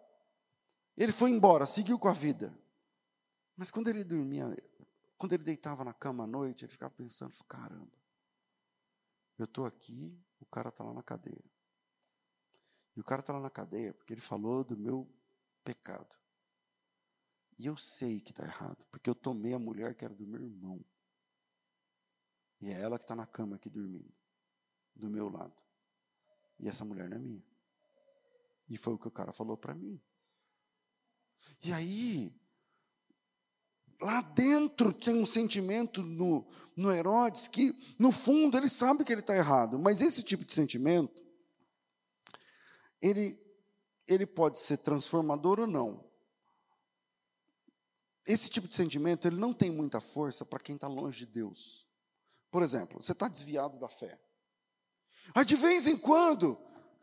[0.96, 2.56] Ele foi embora, seguiu com a vida.
[3.56, 4.54] Mas quando ele dormia
[5.18, 7.96] quando ele deitava na cama à noite, ele ficava pensando: caramba,
[9.38, 11.44] eu estou aqui, o cara está lá na cadeia.
[12.94, 15.08] E o cara está lá na cadeia porque ele falou do meu
[15.64, 16.16] pecado.
[17.58, 20.42] E eu sei que está errado, porque eu tomei a mulher que era do meu
[20.42, 20.84] irmão.
[22.60, 24.12] E é ela que está na cama aqui dormindo,
[24.94, 25.54] do meu lado.
[26.58, 27.44] E essa mulher não é minha.
[28.68, 30.00] E foi o que o cara falou para mim.
[31.62, 32.34] E aí,
[34.00, 39.20] lá dentro tem um sentimento no, no Herodes que, no fundo, ele sabe que ele
[39.20, 41.24] está errado, mas esse tipo de sentimento,
[43.00, 43.38] ele,
[44.08, 46.05] ele pode ser transformador ou não.
[48.26, 51.86] Esse tipo de sentimento, ele não tem muita força para quem está longe de Deus.
[52.50, 54.18] Por exemplo, você está desviado da fé.
[55.34, 56.58] Aí, de vez em quando,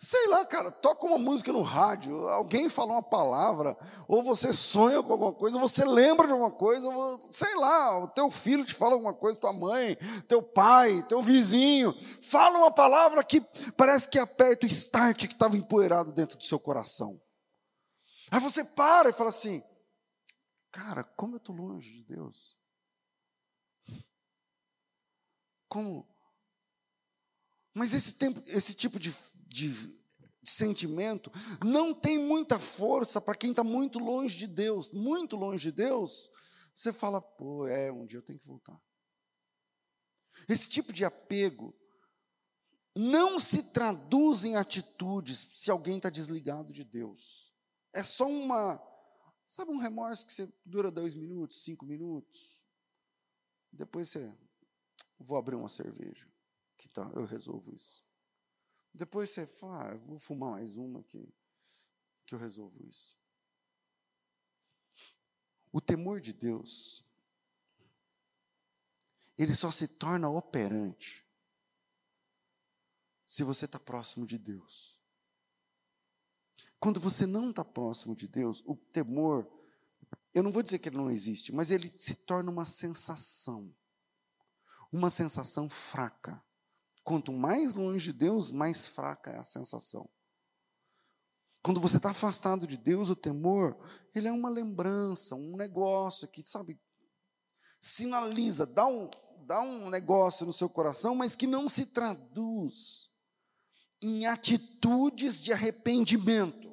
[0.06, 5.02] Sei lá, cara, toca uma música no rádio, alguém fala uma palavra, ou você sonha
[5.02, 8.66] com alguma coisa, ou você lembra de alguma coisa, ou, sei lá, o teu filho
[8.66, 9.96] te fala alguma coisa, tua mãe,
[10.28, 13.40] teu pai, teu vizinho, fala uma palavra que
[13.78, 17.18] parece que aperta o start que estava empoeirado dentro do seu coração.
[18.30, 19.64] Aí você para e fala assim:
[20.74, 22.58] cara, como eu estou longe de Deus?
[25.70, 26.06] Como?
[27.74, 29.10] Mas esse, tempo, esse tipo de
[30.44, 31.32] de sentimento
[31.64, 34.92] não tem muita força para quem está muito longe de Deus.
[34.92, 36.30] Muito longe de Deus,
[36.76, 38.78] você fala, pô, é, um dia eu tenho que voltar.
[40.50, 41.74] Esse tipo de apego
[42.94, 47.54] não se traduz em atitudes se alguém está desligado de Deus.
[47.94, 48.76] É só uma,
[49.46, 52.66] sabe, um remorso que você dura dois minutos, cinco minutos.
[53.72, 54.36] Depois você,
[55.20, 56.32] vou abrir uma cerveja,
[56.78, 58.06] que tá, eu resolvo isso.
[58.94, 61.28] Depois você fala, ah, vou fumar mais uma que,
[62.26, 63.18] que eu resolvo isso.
[65.72, 67.04] O temor de Deus,
[69.36, 71.26] ele só se torna operante
[73.26, 74.93] se você está próximo de Deus.
[76.84, 79.50] Quando você não está próximo de Deus, o temor,
[80.34, 83.74] eu não vou dizer que ele não existe, mas ele se torna uma sensação,
[84.92, 86.44] uma sensação fraca
[87.04, 90.10] Quanto mais longe de Deus, mais fraca é a sensação.
[91.62, 93.78] Quando você está afastado de Deus, o temor,
[94.16, 96.80] ele é uma lembrança, um negócio que, sabe,
[97.80, 99.10] sinaliza, dá um,
[99.46, 103.10] dá um negócio no seu coração, mas que não se traduz
[104.02, 106.73] em atitudes de arrependimento.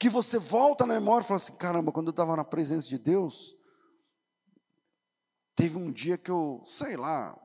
[0.00, 2.96] Que você volta na memória e fala assim: caramba, quando eu estava na presença de
[2.96, 3.54] Deus,
[5.54, 7.38] teve um dia que eu, sei lá,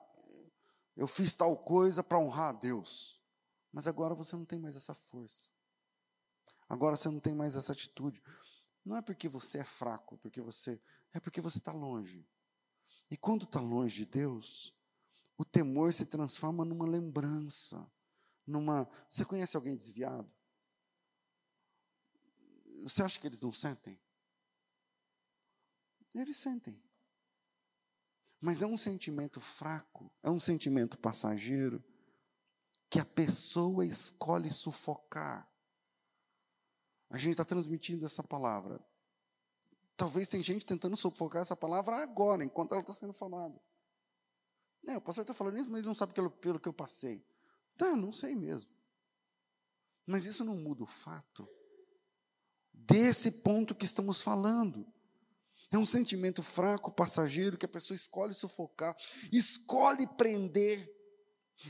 [0.96, 3.22] eu fiz tal coisa para honrar a Deus.
[3.74, 5.52] Mas agora você não tem mais essa força.
[6.70, 8.24] Agora você não tem mais essa atitude.
[8.86, 10.82] Não é porque você é fraco, porque você
[11.14, 12.26] é porque você está longe.
[13.12, 14.74] E quando está longe de Deus,
[15.38, 17.92] o temor se transforma numa lembrança,
[18.48, 18.88] numa.
[19.10, 20.32] Você conhece alguém desviado?
[22.84, 24.00] Você acha que eles não sentem?
[26.14, 26.82] Eles sentem.
[28.40, 31.84] Mas é um sentimento fraco, é um sentimento passageiro,
[32.90, 35.50] que a pessoa escolhe sufocar.
[37.10, 38.80] A gente está transmitindo essa palavra.
[39.98, 43.60] Talvez tem gente tentando sufocar essa palavra agora, enquanto ela está sendo falada.
[44.88, 47.26] É, o pastor está falando isso, mas ele não sabe pelo, pelo que eu passei.
[47.76, 48.72] Tá, não sei mesmo.
[50.06, 51.50] Mas isso não muda o fato
[52.88, 54.86] desse ponto que estamos falando.
[55.72, 58.96] É um sentimento fraco, passageiro, que a pessoa escolhe sufocar,
[59.32, 60.94] escolhe prender,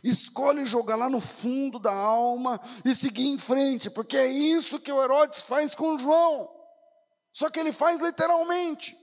[0.04, 4.92] escolhe jogar lá no fundo da alma e seguir em frente, porque é isso que
[4.92, 6.52] o Herodes faz com João.
[7.34, 8.98] Só que ele faz literalmente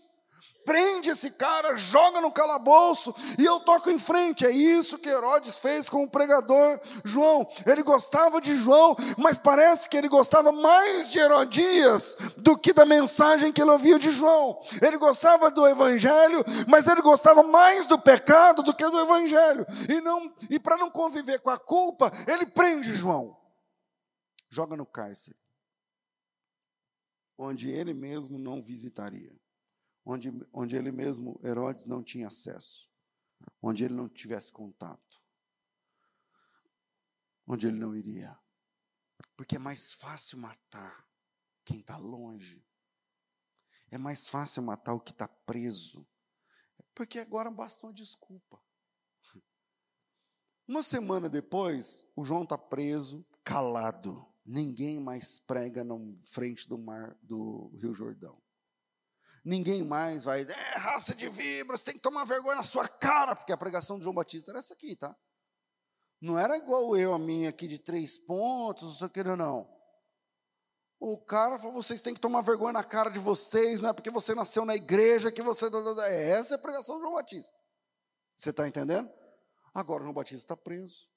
[0.64, 4.46] prende esse cara, joga no calabouço e eu toco em frente.
[4.46, 7.46] É isso que Herodes fez com o pregador João.
[7.66, 12.86] Ele gostava de João, mas parece que ele gostava mais de Herodias do que da
[12.86, 14.58] mensagem que ele ouvia de João.
[14.80, 19.66] Ele gostava do evangelho, mas ele gostava mais do pecado do que do evangelho.
[19.88, 23.36] E não e para não conviver com a culpa, ele prende João.
[24.48, 25.36] Joga no cárcere.
[27.38, 29.41] Onde ele mesmo não visitaria
[30.04, 32.88] onde, onde ele mesmo, Herodes, não tinha acesso,
[33.60, 35.22] onde ele não tivesse contato,
[37.46, 38.38] onde ele não iria.
[39.36, 41.06] Porque é mais fácil matar
[41.64, 42.64] quem está longe,
[43.90, 46.06] é mais fácil matar o que está preso,
[46.94, 48.60] porque agora basta uma desculpa.
[50.66, 54.26] Uma semana depois, o João está preso, calado.
[54.44, 58.40] Ninguém mais prega na frente do mar do Rio Jordão.
[59.44, 63.52] Ninguém mais vai, é raça de vibras, tem que tomar vergonha na sua cara, porque
[63.52, 65.16] a pregação de João Batista era essa aqui, tá?
[66.20, 69.68] Não era igual eu, a minha aqui de três pontos, não sei o que, não.
[71.00, 74.08] O cara falou: vocês têm que tomar vergonha na cara de vocês, não é porque
[74.08, 75.66] você nasceu na igreja que você.
[76.06, 77.58] É, essa é a pregação de João Batista.
[78.36, 79.10] Você está entendendo?
[79.74, 81.10] Agora João Batista está preso.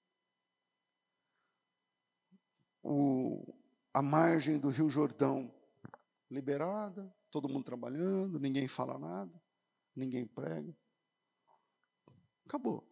[2.82, 3.54] O,
[3.94, 5.54] a margem do Rio Jordão
[6.32, 9.42] liberada, todo mundo trabalhando, ninguém fala nada,
[9.94, 10.74] ninguém prega.
[12.46, 12.88] Acabou.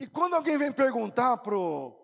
[0.00, 1.94] E quando alguém vem perguntar pro,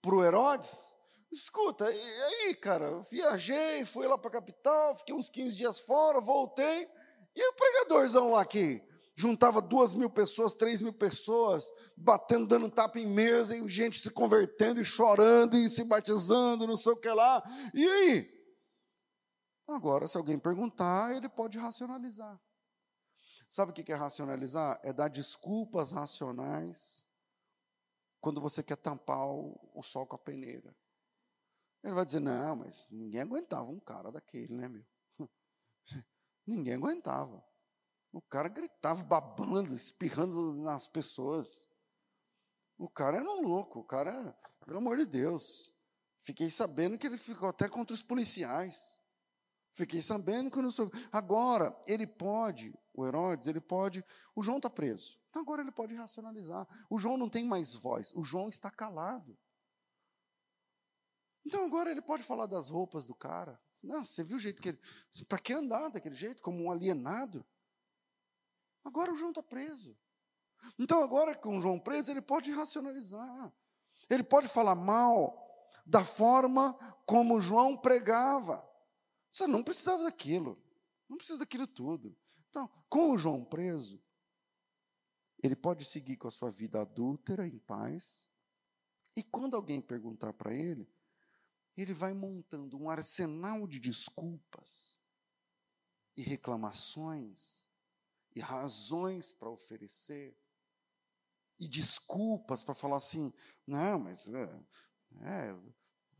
[0.00, 0.96] pro Herodes,
[1.30, 6.22] escuta, e aí, cara, viajei, fui lá para a capital, fiquei uns 15 dias fora,
[6.22, 6.88] voltei,
[7.36, 8.82] e o pregadorzão lá que
[9.14, 14.08] juntava duas mil pessoas, três mil pessoas, batendo, dando tapa em mesa, e gente se
[14.08, 17.42] convertendo e chorando e se batizando, não sei o que lá.
[17.74, 18.37] E aí?
[19.68, 22.40] Agora, se alguém perguntar, ele pode racionalizar.
[23.46, 24.80] Sabe o que é racionalizar?
[24.82, 27.06] É dar desculpas racionais
[28.20, 30.74] quando você quer tampar o sol com a peneira.
[31.82, 34.86] Ele vai dizer: não, mas ninguém aguentava um cara daquele, né, meu?
[36.46, 37.44] ninguém aguentava.
[38.12, 41.68] O cara gritava, babando, espirrando nas pessoas.
[42.76, 44.32] O cara era um louco, o cara,
[44.64, 45.74] pelo amor de Deus.
[46.18, 48.97] Fiquei sabendo que ele ficou até contra os policiais.
[49.78, 50.70] Fiquei sabendo que eu não.
[51.12, 54.04] Agora, ele pode, o Herodes, ele pode.
[54.34, 55.16] O João está preso.
[55.30, 56.66] Então agora ele pode racionalizar.
[56.90, 58.12] O João não tem mais voz.
[58.16, 59.38] O João está calado.
[61.46, 63.56] Então agora ele pode falar das roupas do cara.
[63.84, 64.80] Não, você viu o jeito que ele.
[65.28, 67.46] Para que andar daquele jeito, como um alienado?
[68.84, 69.96] Agora o João está preso.
[70.76, 73.52] Então agora com o João preso, ele pode racionalizar.
[74.10, 76.76] Ele pode falar mal da forma
[77.06, 78.67] como João pregava.
[79.38, 80.60] Você não precisava daquilo.
[81.08, 82.16] Não precisa daquilo tudo.
[82.50, 84.02] Então, com o João preso,
[85.40, 88.28] ele pode seguir com a sua vida adúltera em paz.
[89.16, 90.92] E quando alguém perguntar para ele,
[91.76, 94.98] ele vai montando um arsenal de desculpas
[96.16, 97.68] e reclamações
[98.34, 100.36] e razões para oferecer
[101.60, 103.32] e desculpas para falar assim:
[103.64, 104.64] não, mas é,
[105.20, 105.56] é,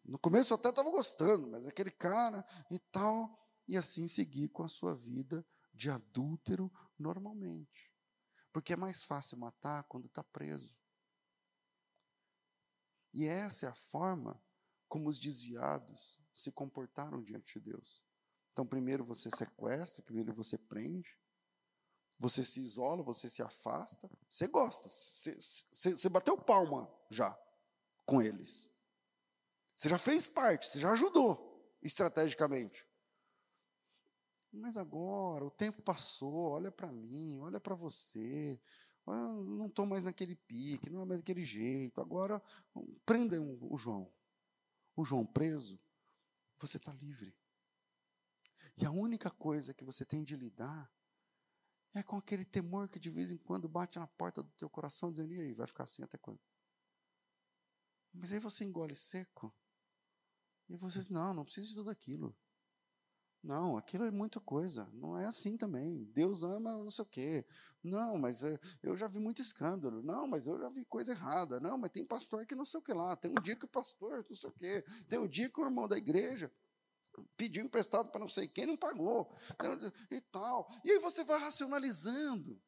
[0.08, 3.36] no começo eu até estava gostando, mas aquele cara e tal.
[3.66, 7.92] E assim seguir com a sua vida de adúltero normalmente.
[8.50, 10.78] Porque é mais fácil matar quando está preso.
[13.12, 14.42] E essa é a forma
[14.88, 18.02] como os desviados se comportaram diante de Deus.
[18.52, 21.16] Então, primeiro você sequestra, primeiro você prende,
[22.18, 24.10] você se isola, você se afasta.
[24.28, 27.38] Você gosta, você, você, bateu palma já
[28.04, 28.74] com eles.
[29.78, 32.84] Você já fez parte, você já ajudou estrategicamente.
[34.50, 38.60] Mas agora, o tempo passou, olha para mim, olha para você.
[39.06, 42.00] Olha, não estou mais naquele pique, não é mais daquele jeito.
[42.00, 42.42] Agora,
[43.06, 44.12] prendam o João.
[44.96, 45.78] O João preso,
[46.58, 47.32] você está livre.
[48.76, 50.92] E a única coisa que você tem de lidar
[51.94, 55.12] é com aquele temor que de vez em quando bate na porta do teu coração,
[55.12, 56.40] dizendo: e aí, vai ficar assim até quando?
[58.12, 59.54] Mas aí você engole seco.
[60.68, 62.36] E você diz: não, não precisa de tudo aquilo.
[63.42, 64.88] Não, aquilo é muita coisa.
[64.92, 66.04] Não é assim também.
[66.12, 67.46] Deus ama não sei o quê.
[67.82, 70.02] Não, mas é, eu já vi muito escândalo.
[70.02, 71.60] Não, mas eu já vi coisa errada.
[71.60, 73.14] Não, mas tem pastor que não sei o que lá.
[73.16, 74.84] Tem um dia que o pastor não sei o quê.
[75.08, 76.52] Tem um dia que o irmão da igreja
[77.36, 79.32] pediu emprestado para não sei quem, não pagou.
[80.10, 80.68] E tal.
[80.84, 82.60] E aí você vai racionalizando.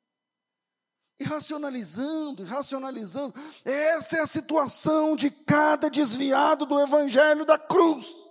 [1.20, 3.34] E racionalizando, e racionalizando.
[3.64, 8.30] Essa é a situação de cada desviado do evangelho da cruz.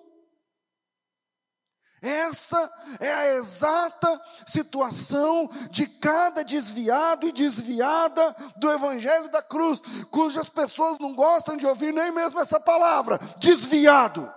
[2.02, 10.48] Essa é a exata situação de cada desviado e desviada do Evangelho da Cruz, cujas
[10.48, 14.34] pessoas não gostam de ouvir nem mesmo essa palavra, desviado.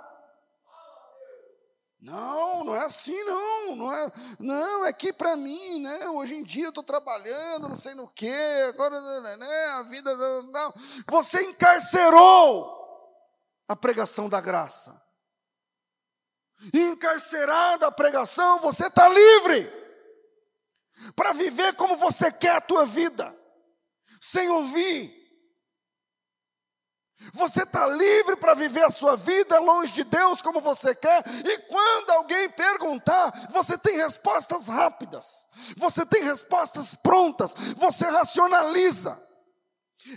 [2.00, 3.51] Não, não é assim, não.
[3.76, 6.08] Não é, não, é que para mim, né?
[6.10, 8.32] Hoje em dia eu estou trabalhando, não sei no quê,
[8.68, 10.14] agora né, né, a vida.
[10.42, 10.74] Não.
[11.08, 12.80] Você encarcerou
[13.68, 15.02] a pregação da graça
[16.72, 19.82] encarcerada a pregação, você está livre
[21.16, 23.34] para viver como você quer a tua vida,
[24.20, 25.21] sem ouvir.
[27.34, 31.58] Você está livre para viver a sua vida longe de Deus como você quer, e
[31.68, 35.46] quando alguém perguntar, você tem respostas rápidas,
[35.76, 39.20] você tem respostas prontas, você racionaliza.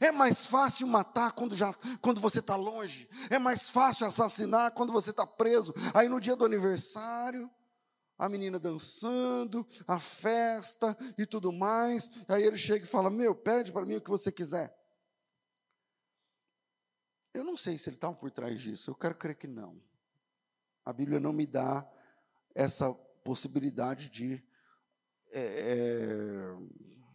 [0.01, 3.07] É mais fácil matar quando, já, quando você está longe.
[3.29, 5.71] É mais fácil assassinar quando você está preso.
[5.93, 7.47] Aí no dia do aniversário,
[8.17, 12.09] a menina dançando, a festa e tudo mais.
[12.27, 14.73] Aí ele chega e fala: Meu, pede para mim o que você quiser.
[17.35, 18.89] Eu não sei se ele estava por trás disso.
[18.89, 19.81] Eu quero crer que não.
[20.85, 21.85] A Bíblia não me dá
[22.55, 24.41] essa possibilidade de.
[25.33, 26.55] É,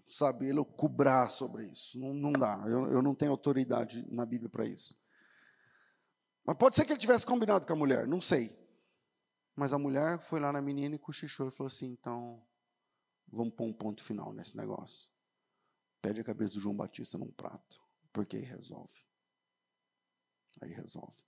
[0.04, 1.98] sabe, elocubrar sobre isso.
[1.98, 2.62] Não, não dá.
[2.66, 4.94] Eu, eu não tenho autoridade na Bíblia para isso.
[6.44, 8.58] Mas pode ser que ele tivesse combinado com a mulher, não sei.
[9.56, 12.42] Mas a mulher foi lá na menina e cochichou e falou assim: então,
[13.26, 15.08] vamos pôr um ponto final nesse negócio.
[16.02, 17.80] Pede a cabeça do João Batista num prato,
[18.12, 19.09] porque resolve.
[20.60, 21.24] Aí resolve.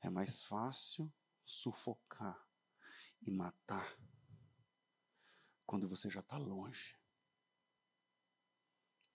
[0.00, 1.12] É mais fácil
[1.44, 2.46] sufocar
[3.22, 3.98] e matar
[5.66, 7.00] quando você já está longe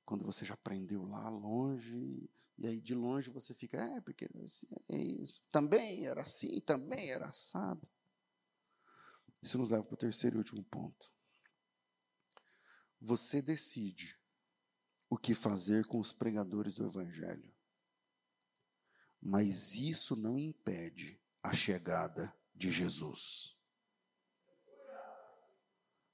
[0.05, 4.29] quando você já aprendeu lá longe, e aí de longe você fica, é, porque
[4.87, 7.85] é isso, também era assim, também era assado.
[9.41, 11.11] Isso nos leva para o terceiro e último ponto.
[13.01, 14.17] Você decide
[15.09, 17.53] o que fazer com os pregadores do Evangelho,
[19.27, 23.57] mas isso não impede a chegada de Jesus.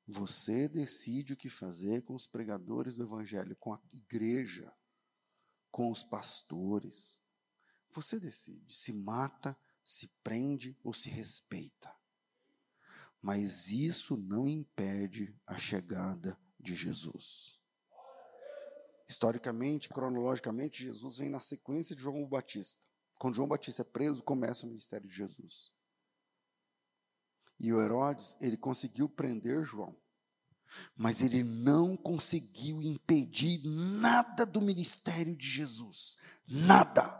[0.07, 4.73] Você decide o que fazer com os pregadores do Evangelho, com a igreja,
[5.69, 7.19] com os pastores.
[7.89, 11.93] Você decide se mata, se prende ou se respeita.
[13.21, 17.59] Mas isso não impede a chegada de Jesus.
[19.05, 22.89] Historicamente, cronologicamente, Jesus vem na sequência de João Batista.
[23.21, 25.71] Quando João Batista é preso, começa o ministério de Jesus.
[27.59, 29.95] E o Herodes, ele conseguiu prender João.
[30.95, 36.17] Mas ele não conseguiu impedir nada do ministério de Jesus.
[36.47, 37.15] Nada.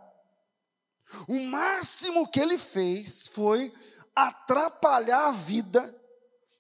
[1.27, 3.71] O máximo que ele fez foi
[4.15, 5.95] atrapalhar a vida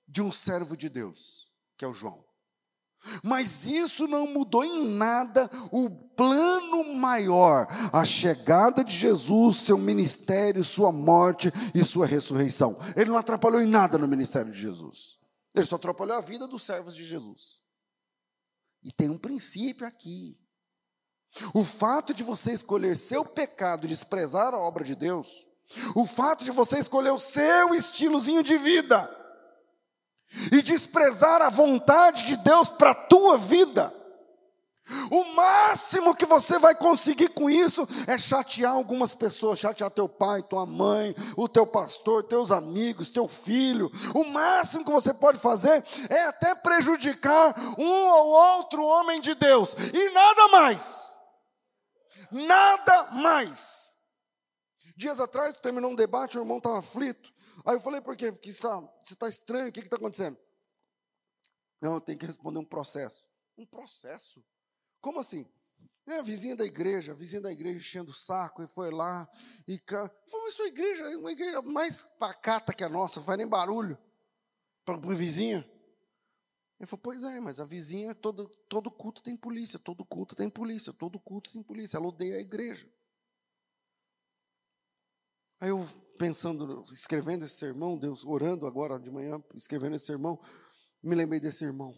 [0.05, 2.23] de um servo de Deus, que é o João.
[3.23, 10.63] Mas isso não mudou em nada o plano maior, a chegada de Jesus, seu ministério,
[10.63, 12.77] sua morte e sua ressurreição.
[12.95, 15.17] Ele não atrapalhou em nada no ministério de Jesus.
[15.55, 17.61] Ele só atrapalhou a vida dos servos de Jesus.
[18.83, 20.37] E tem um princípio aqui.
[21.53, 25.47] O fato de você escolher seu pecado e desprezar a obra de Deus,
[25.95, 29.20] o fato de você escolher o seu estilozinho de vida
[30.51, 33.93] e desprezar a vontade de Deus para a tua vida,
[35.09, 40.41] o máximo que você vai conseguir com isso é chatear algumas pessoas, chatear teu pai,
[40.43, 43.89] tua mãe, o teu pastor, teus amigos, teu filho.
[44.13, 49.75] O máximo que você pode fazer é até prejudicar um ou outro homem de Deus,
[49.93, 51.17] e nada mais.
[52.31, 53.95] Nada mais.
[54.97, 57.31] Dias atrás terminou um debate, o irmão estava aflito.
[57.65, 58.31] Aí eu falei, por quê?
[58.31, 60.37] Porque está, você está estranho, o que está acontecendo?
[61.81, 63.27] Não, eu tenho que responder um processo.
[63.57, 64.43] Um processo?
[64.99, 65.45] Como assim?
[66.07, 69.29] É a vizinha da igreja, a vizinha da igreja enchendo o saco, e foi lá,
[69.67, 73.37] e cara, mas sua igreja é uma igreja mais pacata que a nossa, não faz
[73.37, 73.97] nem barulho
[74.83, 75.59] para o vizinha.
[76.79, 80.49] Ele falou, pois é, mas a vizinha, todo, todo culto tem polícia, todo culto tem
[80.49, 82.91] polícia, todo culto tem polícia, ela odeia a igreja.
[85.61, 85.87] Aí eu
[86.17, 90.39] pensando, escrevendo esse sermão, Deus orando agora de manhã, escrevendo esse sermão,
[91.03, 91.95] me lembrei desse irmão.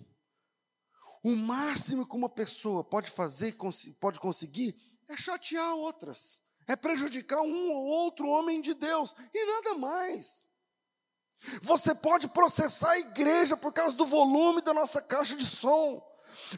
[1.24, 3.56] O máximo que uma pessoa pode fazer,
[4.02, 4.76] pode conseguir,
[5.10, 10.50] é chatear outras, é prejudicar um ou outro homem de Deus, e nada mais.
[11.62, 16.02] Você pode processar a igreja por causa do volume da nossa caixa de som.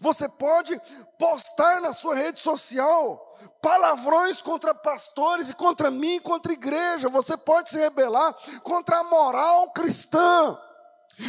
[0.02, 0.80] Você pode
[1.18, 3.22] postar na sua rede social
[3.62, 7.10] palavrões contra pastores e contra mim, contra a igreja.
[7.10, 10.58] Você pode se rebelar contra a moral cristã.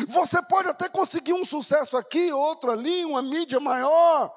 [0.08, 4.34] Você pode até conseguir um sucesso aqui, outro ali, uma mídia maior,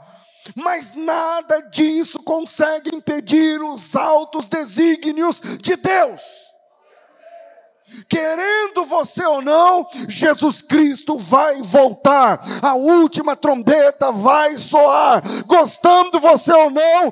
[0.56, 6.49] mas nada disso consegue impedir os altos desígnios de Deus.
[8.08, 15.22] Querendo você ou não, Jesus Cristo vai voltar, a última trombeta vai soar.
[15.46, 17.12] Gostando você ou não,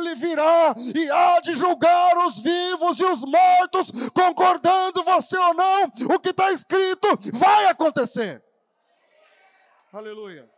[0.00, 3.90] ele virá e há de julgar os vivos e os mortos.
[4.14, 8.42] Concordando você ou não, o que está escrito vai acontecer.
[9.92, 10.48] Aleluia.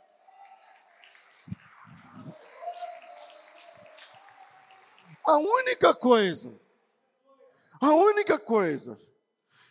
[5.27, 6.55] A única coisa,
[7.81, 8.99] a única coisa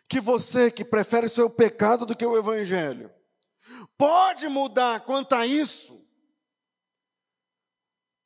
[0.07, 3.13] que você que prefere o seu pecado do que o evangelho,
[3.97, 6.05] pode mudar quanto a isso,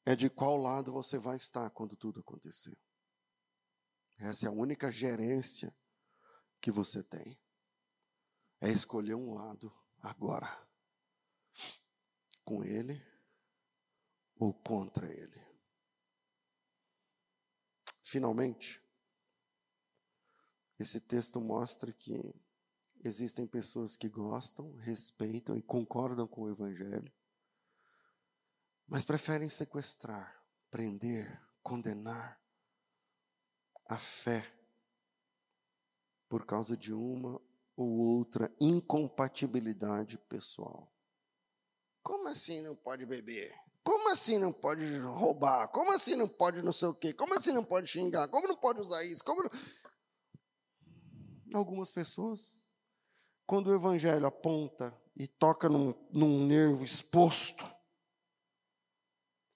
[0.06, 2.78] é de qual lado você vai estar quando tudo acontecer.
[4.18, 5.76] Essa é a única gerência
[6.60, 7.40] que você tem.
[8.60, 10.68] É escolher um lado agora.
[12.44, 13.04] Com ele
[14.36, 15.42] ou contra ele.
[18.04, 18.84] Finalmente,
[20.82, 22.36] esse texto mostra que
[23.04, 27.12] existem pessoas que gostam, respeitam e concordam com o Evangelho,
[28.88, 32.40] mas preferem sequestrar, prender, condenar
[33.88, 34.44] a fé
[36.28, 37.42] por causa de uma
[37.76, 40.92] ou outra incompatibilidade pessoal.
[42.04, 43.54] Como assim não pode beber?
[43.84, 45.68] Como assim não pode roubar?
[45.70, 47.14] Como assim não pode não sei o quê?
[47.14, 48.28] Como assim não pode xingar?
[48.28, 49.24] Como não pode usar isso?
[49.24, 49.50] Como não...
[51.54, 52.74] Algumas pessoas,
[53.46, 57.66] quando o evangelho aponta e toca num, num nervo exposto,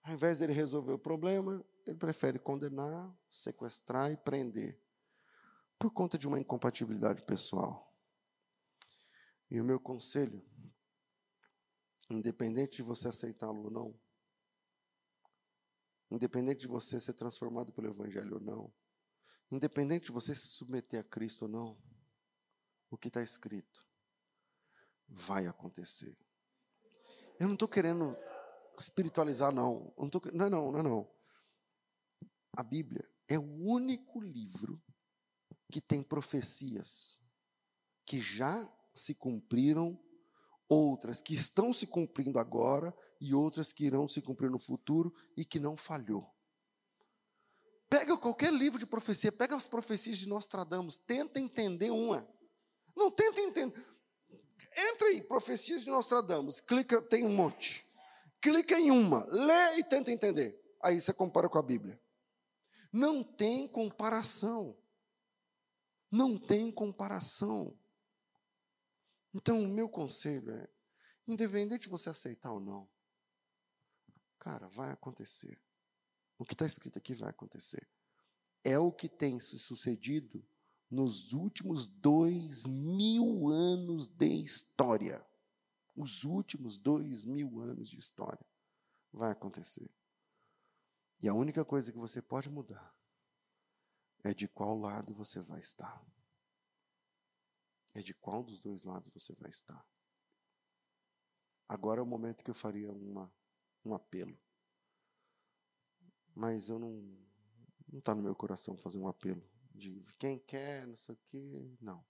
[0.04, 4.80] ao invés dele resolver o problema, ele prefere condenar, sequestrar e prender,
[5.80, 7.94] por conta de uma incompatibilidade pessoal.
[9.50, 10.44] E o meu conselho,
[12.10, 14.00] independente de você aceitá-lo ou não,
[16.12, 18.74] independente de você ser transformado pelo Evangelho ou não,
[19.52, 21.78] Independente de você se submeter a Cristo ou não,
[22.90, 23.86] o que está escrito
[25.08, 26.18] vai acontecer.
[27.40, 28.16] Eu não estou querendo
[28.78, 29.94] espiritualizar, não.
[29.98, 31.12] Não, tô, não, não, não, não.
[32.58, 34.82] A Bíblia é o único livro
[35.72, 37.22] que tem profecias
[38.06, 40.00] que já se cumpriram,
[40.70, 45.44] outras que estão se cumprindo agora e outras que irão se cumprir no futuro e
[45.44, 46.35] que não falhou.
[47.98, 52.28] Pega qualquer livro de profecia, pega as profecias de Nostradamus, tenta entender uma.
[52.94, 53.74] Não tenta entender.
[54.78, 57.90] Entra aí, profecias de Nostradamus, clica, tem um monte.
[58.42, 60.62] Clica em uma, lê e tenta entender.
[60.84, 61.98] Aí você compara com a Bíblia.
[62.92, 64.78] Não tem comparação.
[66.12, 67.80] Não tem comparação.
[69.34, 70.70] Então, o meu conselho é:
[71.26, 72.90] independente de você aceitar ou não,
[74.38, 75.65] cara, vai acontecer.
[76.38, 77.88] O que está escrito aqui vai acontecer.
[78.64, 80.46] É o que tem se sucedido
[80.90, 85.26] nos últimos dois mil anos de história.
[85.96, 88.46] Os últimos dois mil anos de história
[89.12, 89.90] vai acontecer.
[91.22, 92.94] E a única coisa que você pode mudar
[94.24, 96.06] é de qual lado você vai estar.
[97.94, 99.86] É de qual dos dois lados você vai estar.
[101.68, 103.34] Agora é o momento que eu faria uma,
[103.84, 104.38] um apelo.
[106.36, 106.92] Mas eu não.
[107.92, 109.42] Não está no meu coração fazer um apelo
[109.74, 111.78] de quem quer, não sei o quê.
[111.80, 112.04] Não.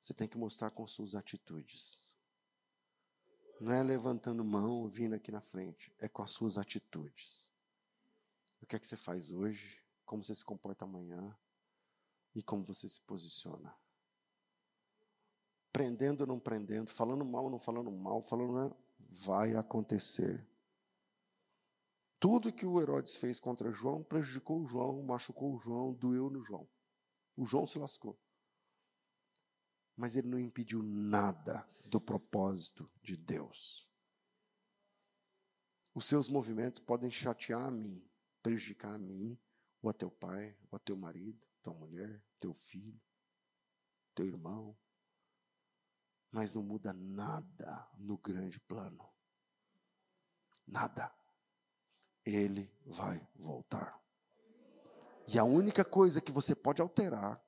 [0.00, 2.12] Você tem que mostrar com suas atitudes.
[3.60, 5.92] Não é levantando mão, vindo aqui na frente.
[5.98, 7.50] É com as suas atitudes.
[8.62, 9.82] O que é que você faz hoje?
[10.04, 11.36] Como você se comporta amanhã?
[12.34, 13.74] E como você se posiciona?
[15.72, 20.46] Prendendo ou não prendendo, falando mal ou não falando mal, falando não, vai acontecer.
[22.20, 26.42] Tudo que o Herodes fez contra João prejudicou o João, machucou o João, doeu no
[26.42, 26.68] João.
[27.36, 28.18] O João se lascou.
[29.96, 33.88] Mas ele não impediu nada do propósito de Deus.
[35.94, 38.08] Os seus movimentos podem chatear a mim,
[38.42, 39.38] prejudicar a mim,
[39.80, 43.00] ou a teu pai, ou a teu marido, tua mulher, teu filho,
[44.14, 44.76] teu irmão.
[46.30, 49.08] Mas não muda nada no grande plano.
[50.66, 51.17] Nada
[52.28, 53.98] ele vai voltar.
[55.26, 57.42] E a única coisa que você pode alterar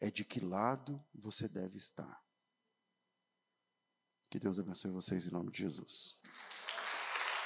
[0.00, 2.22] é de que lado você deve estar.
[4.28, 6.18] Que Deus abençoe vocês em nome de Jesus.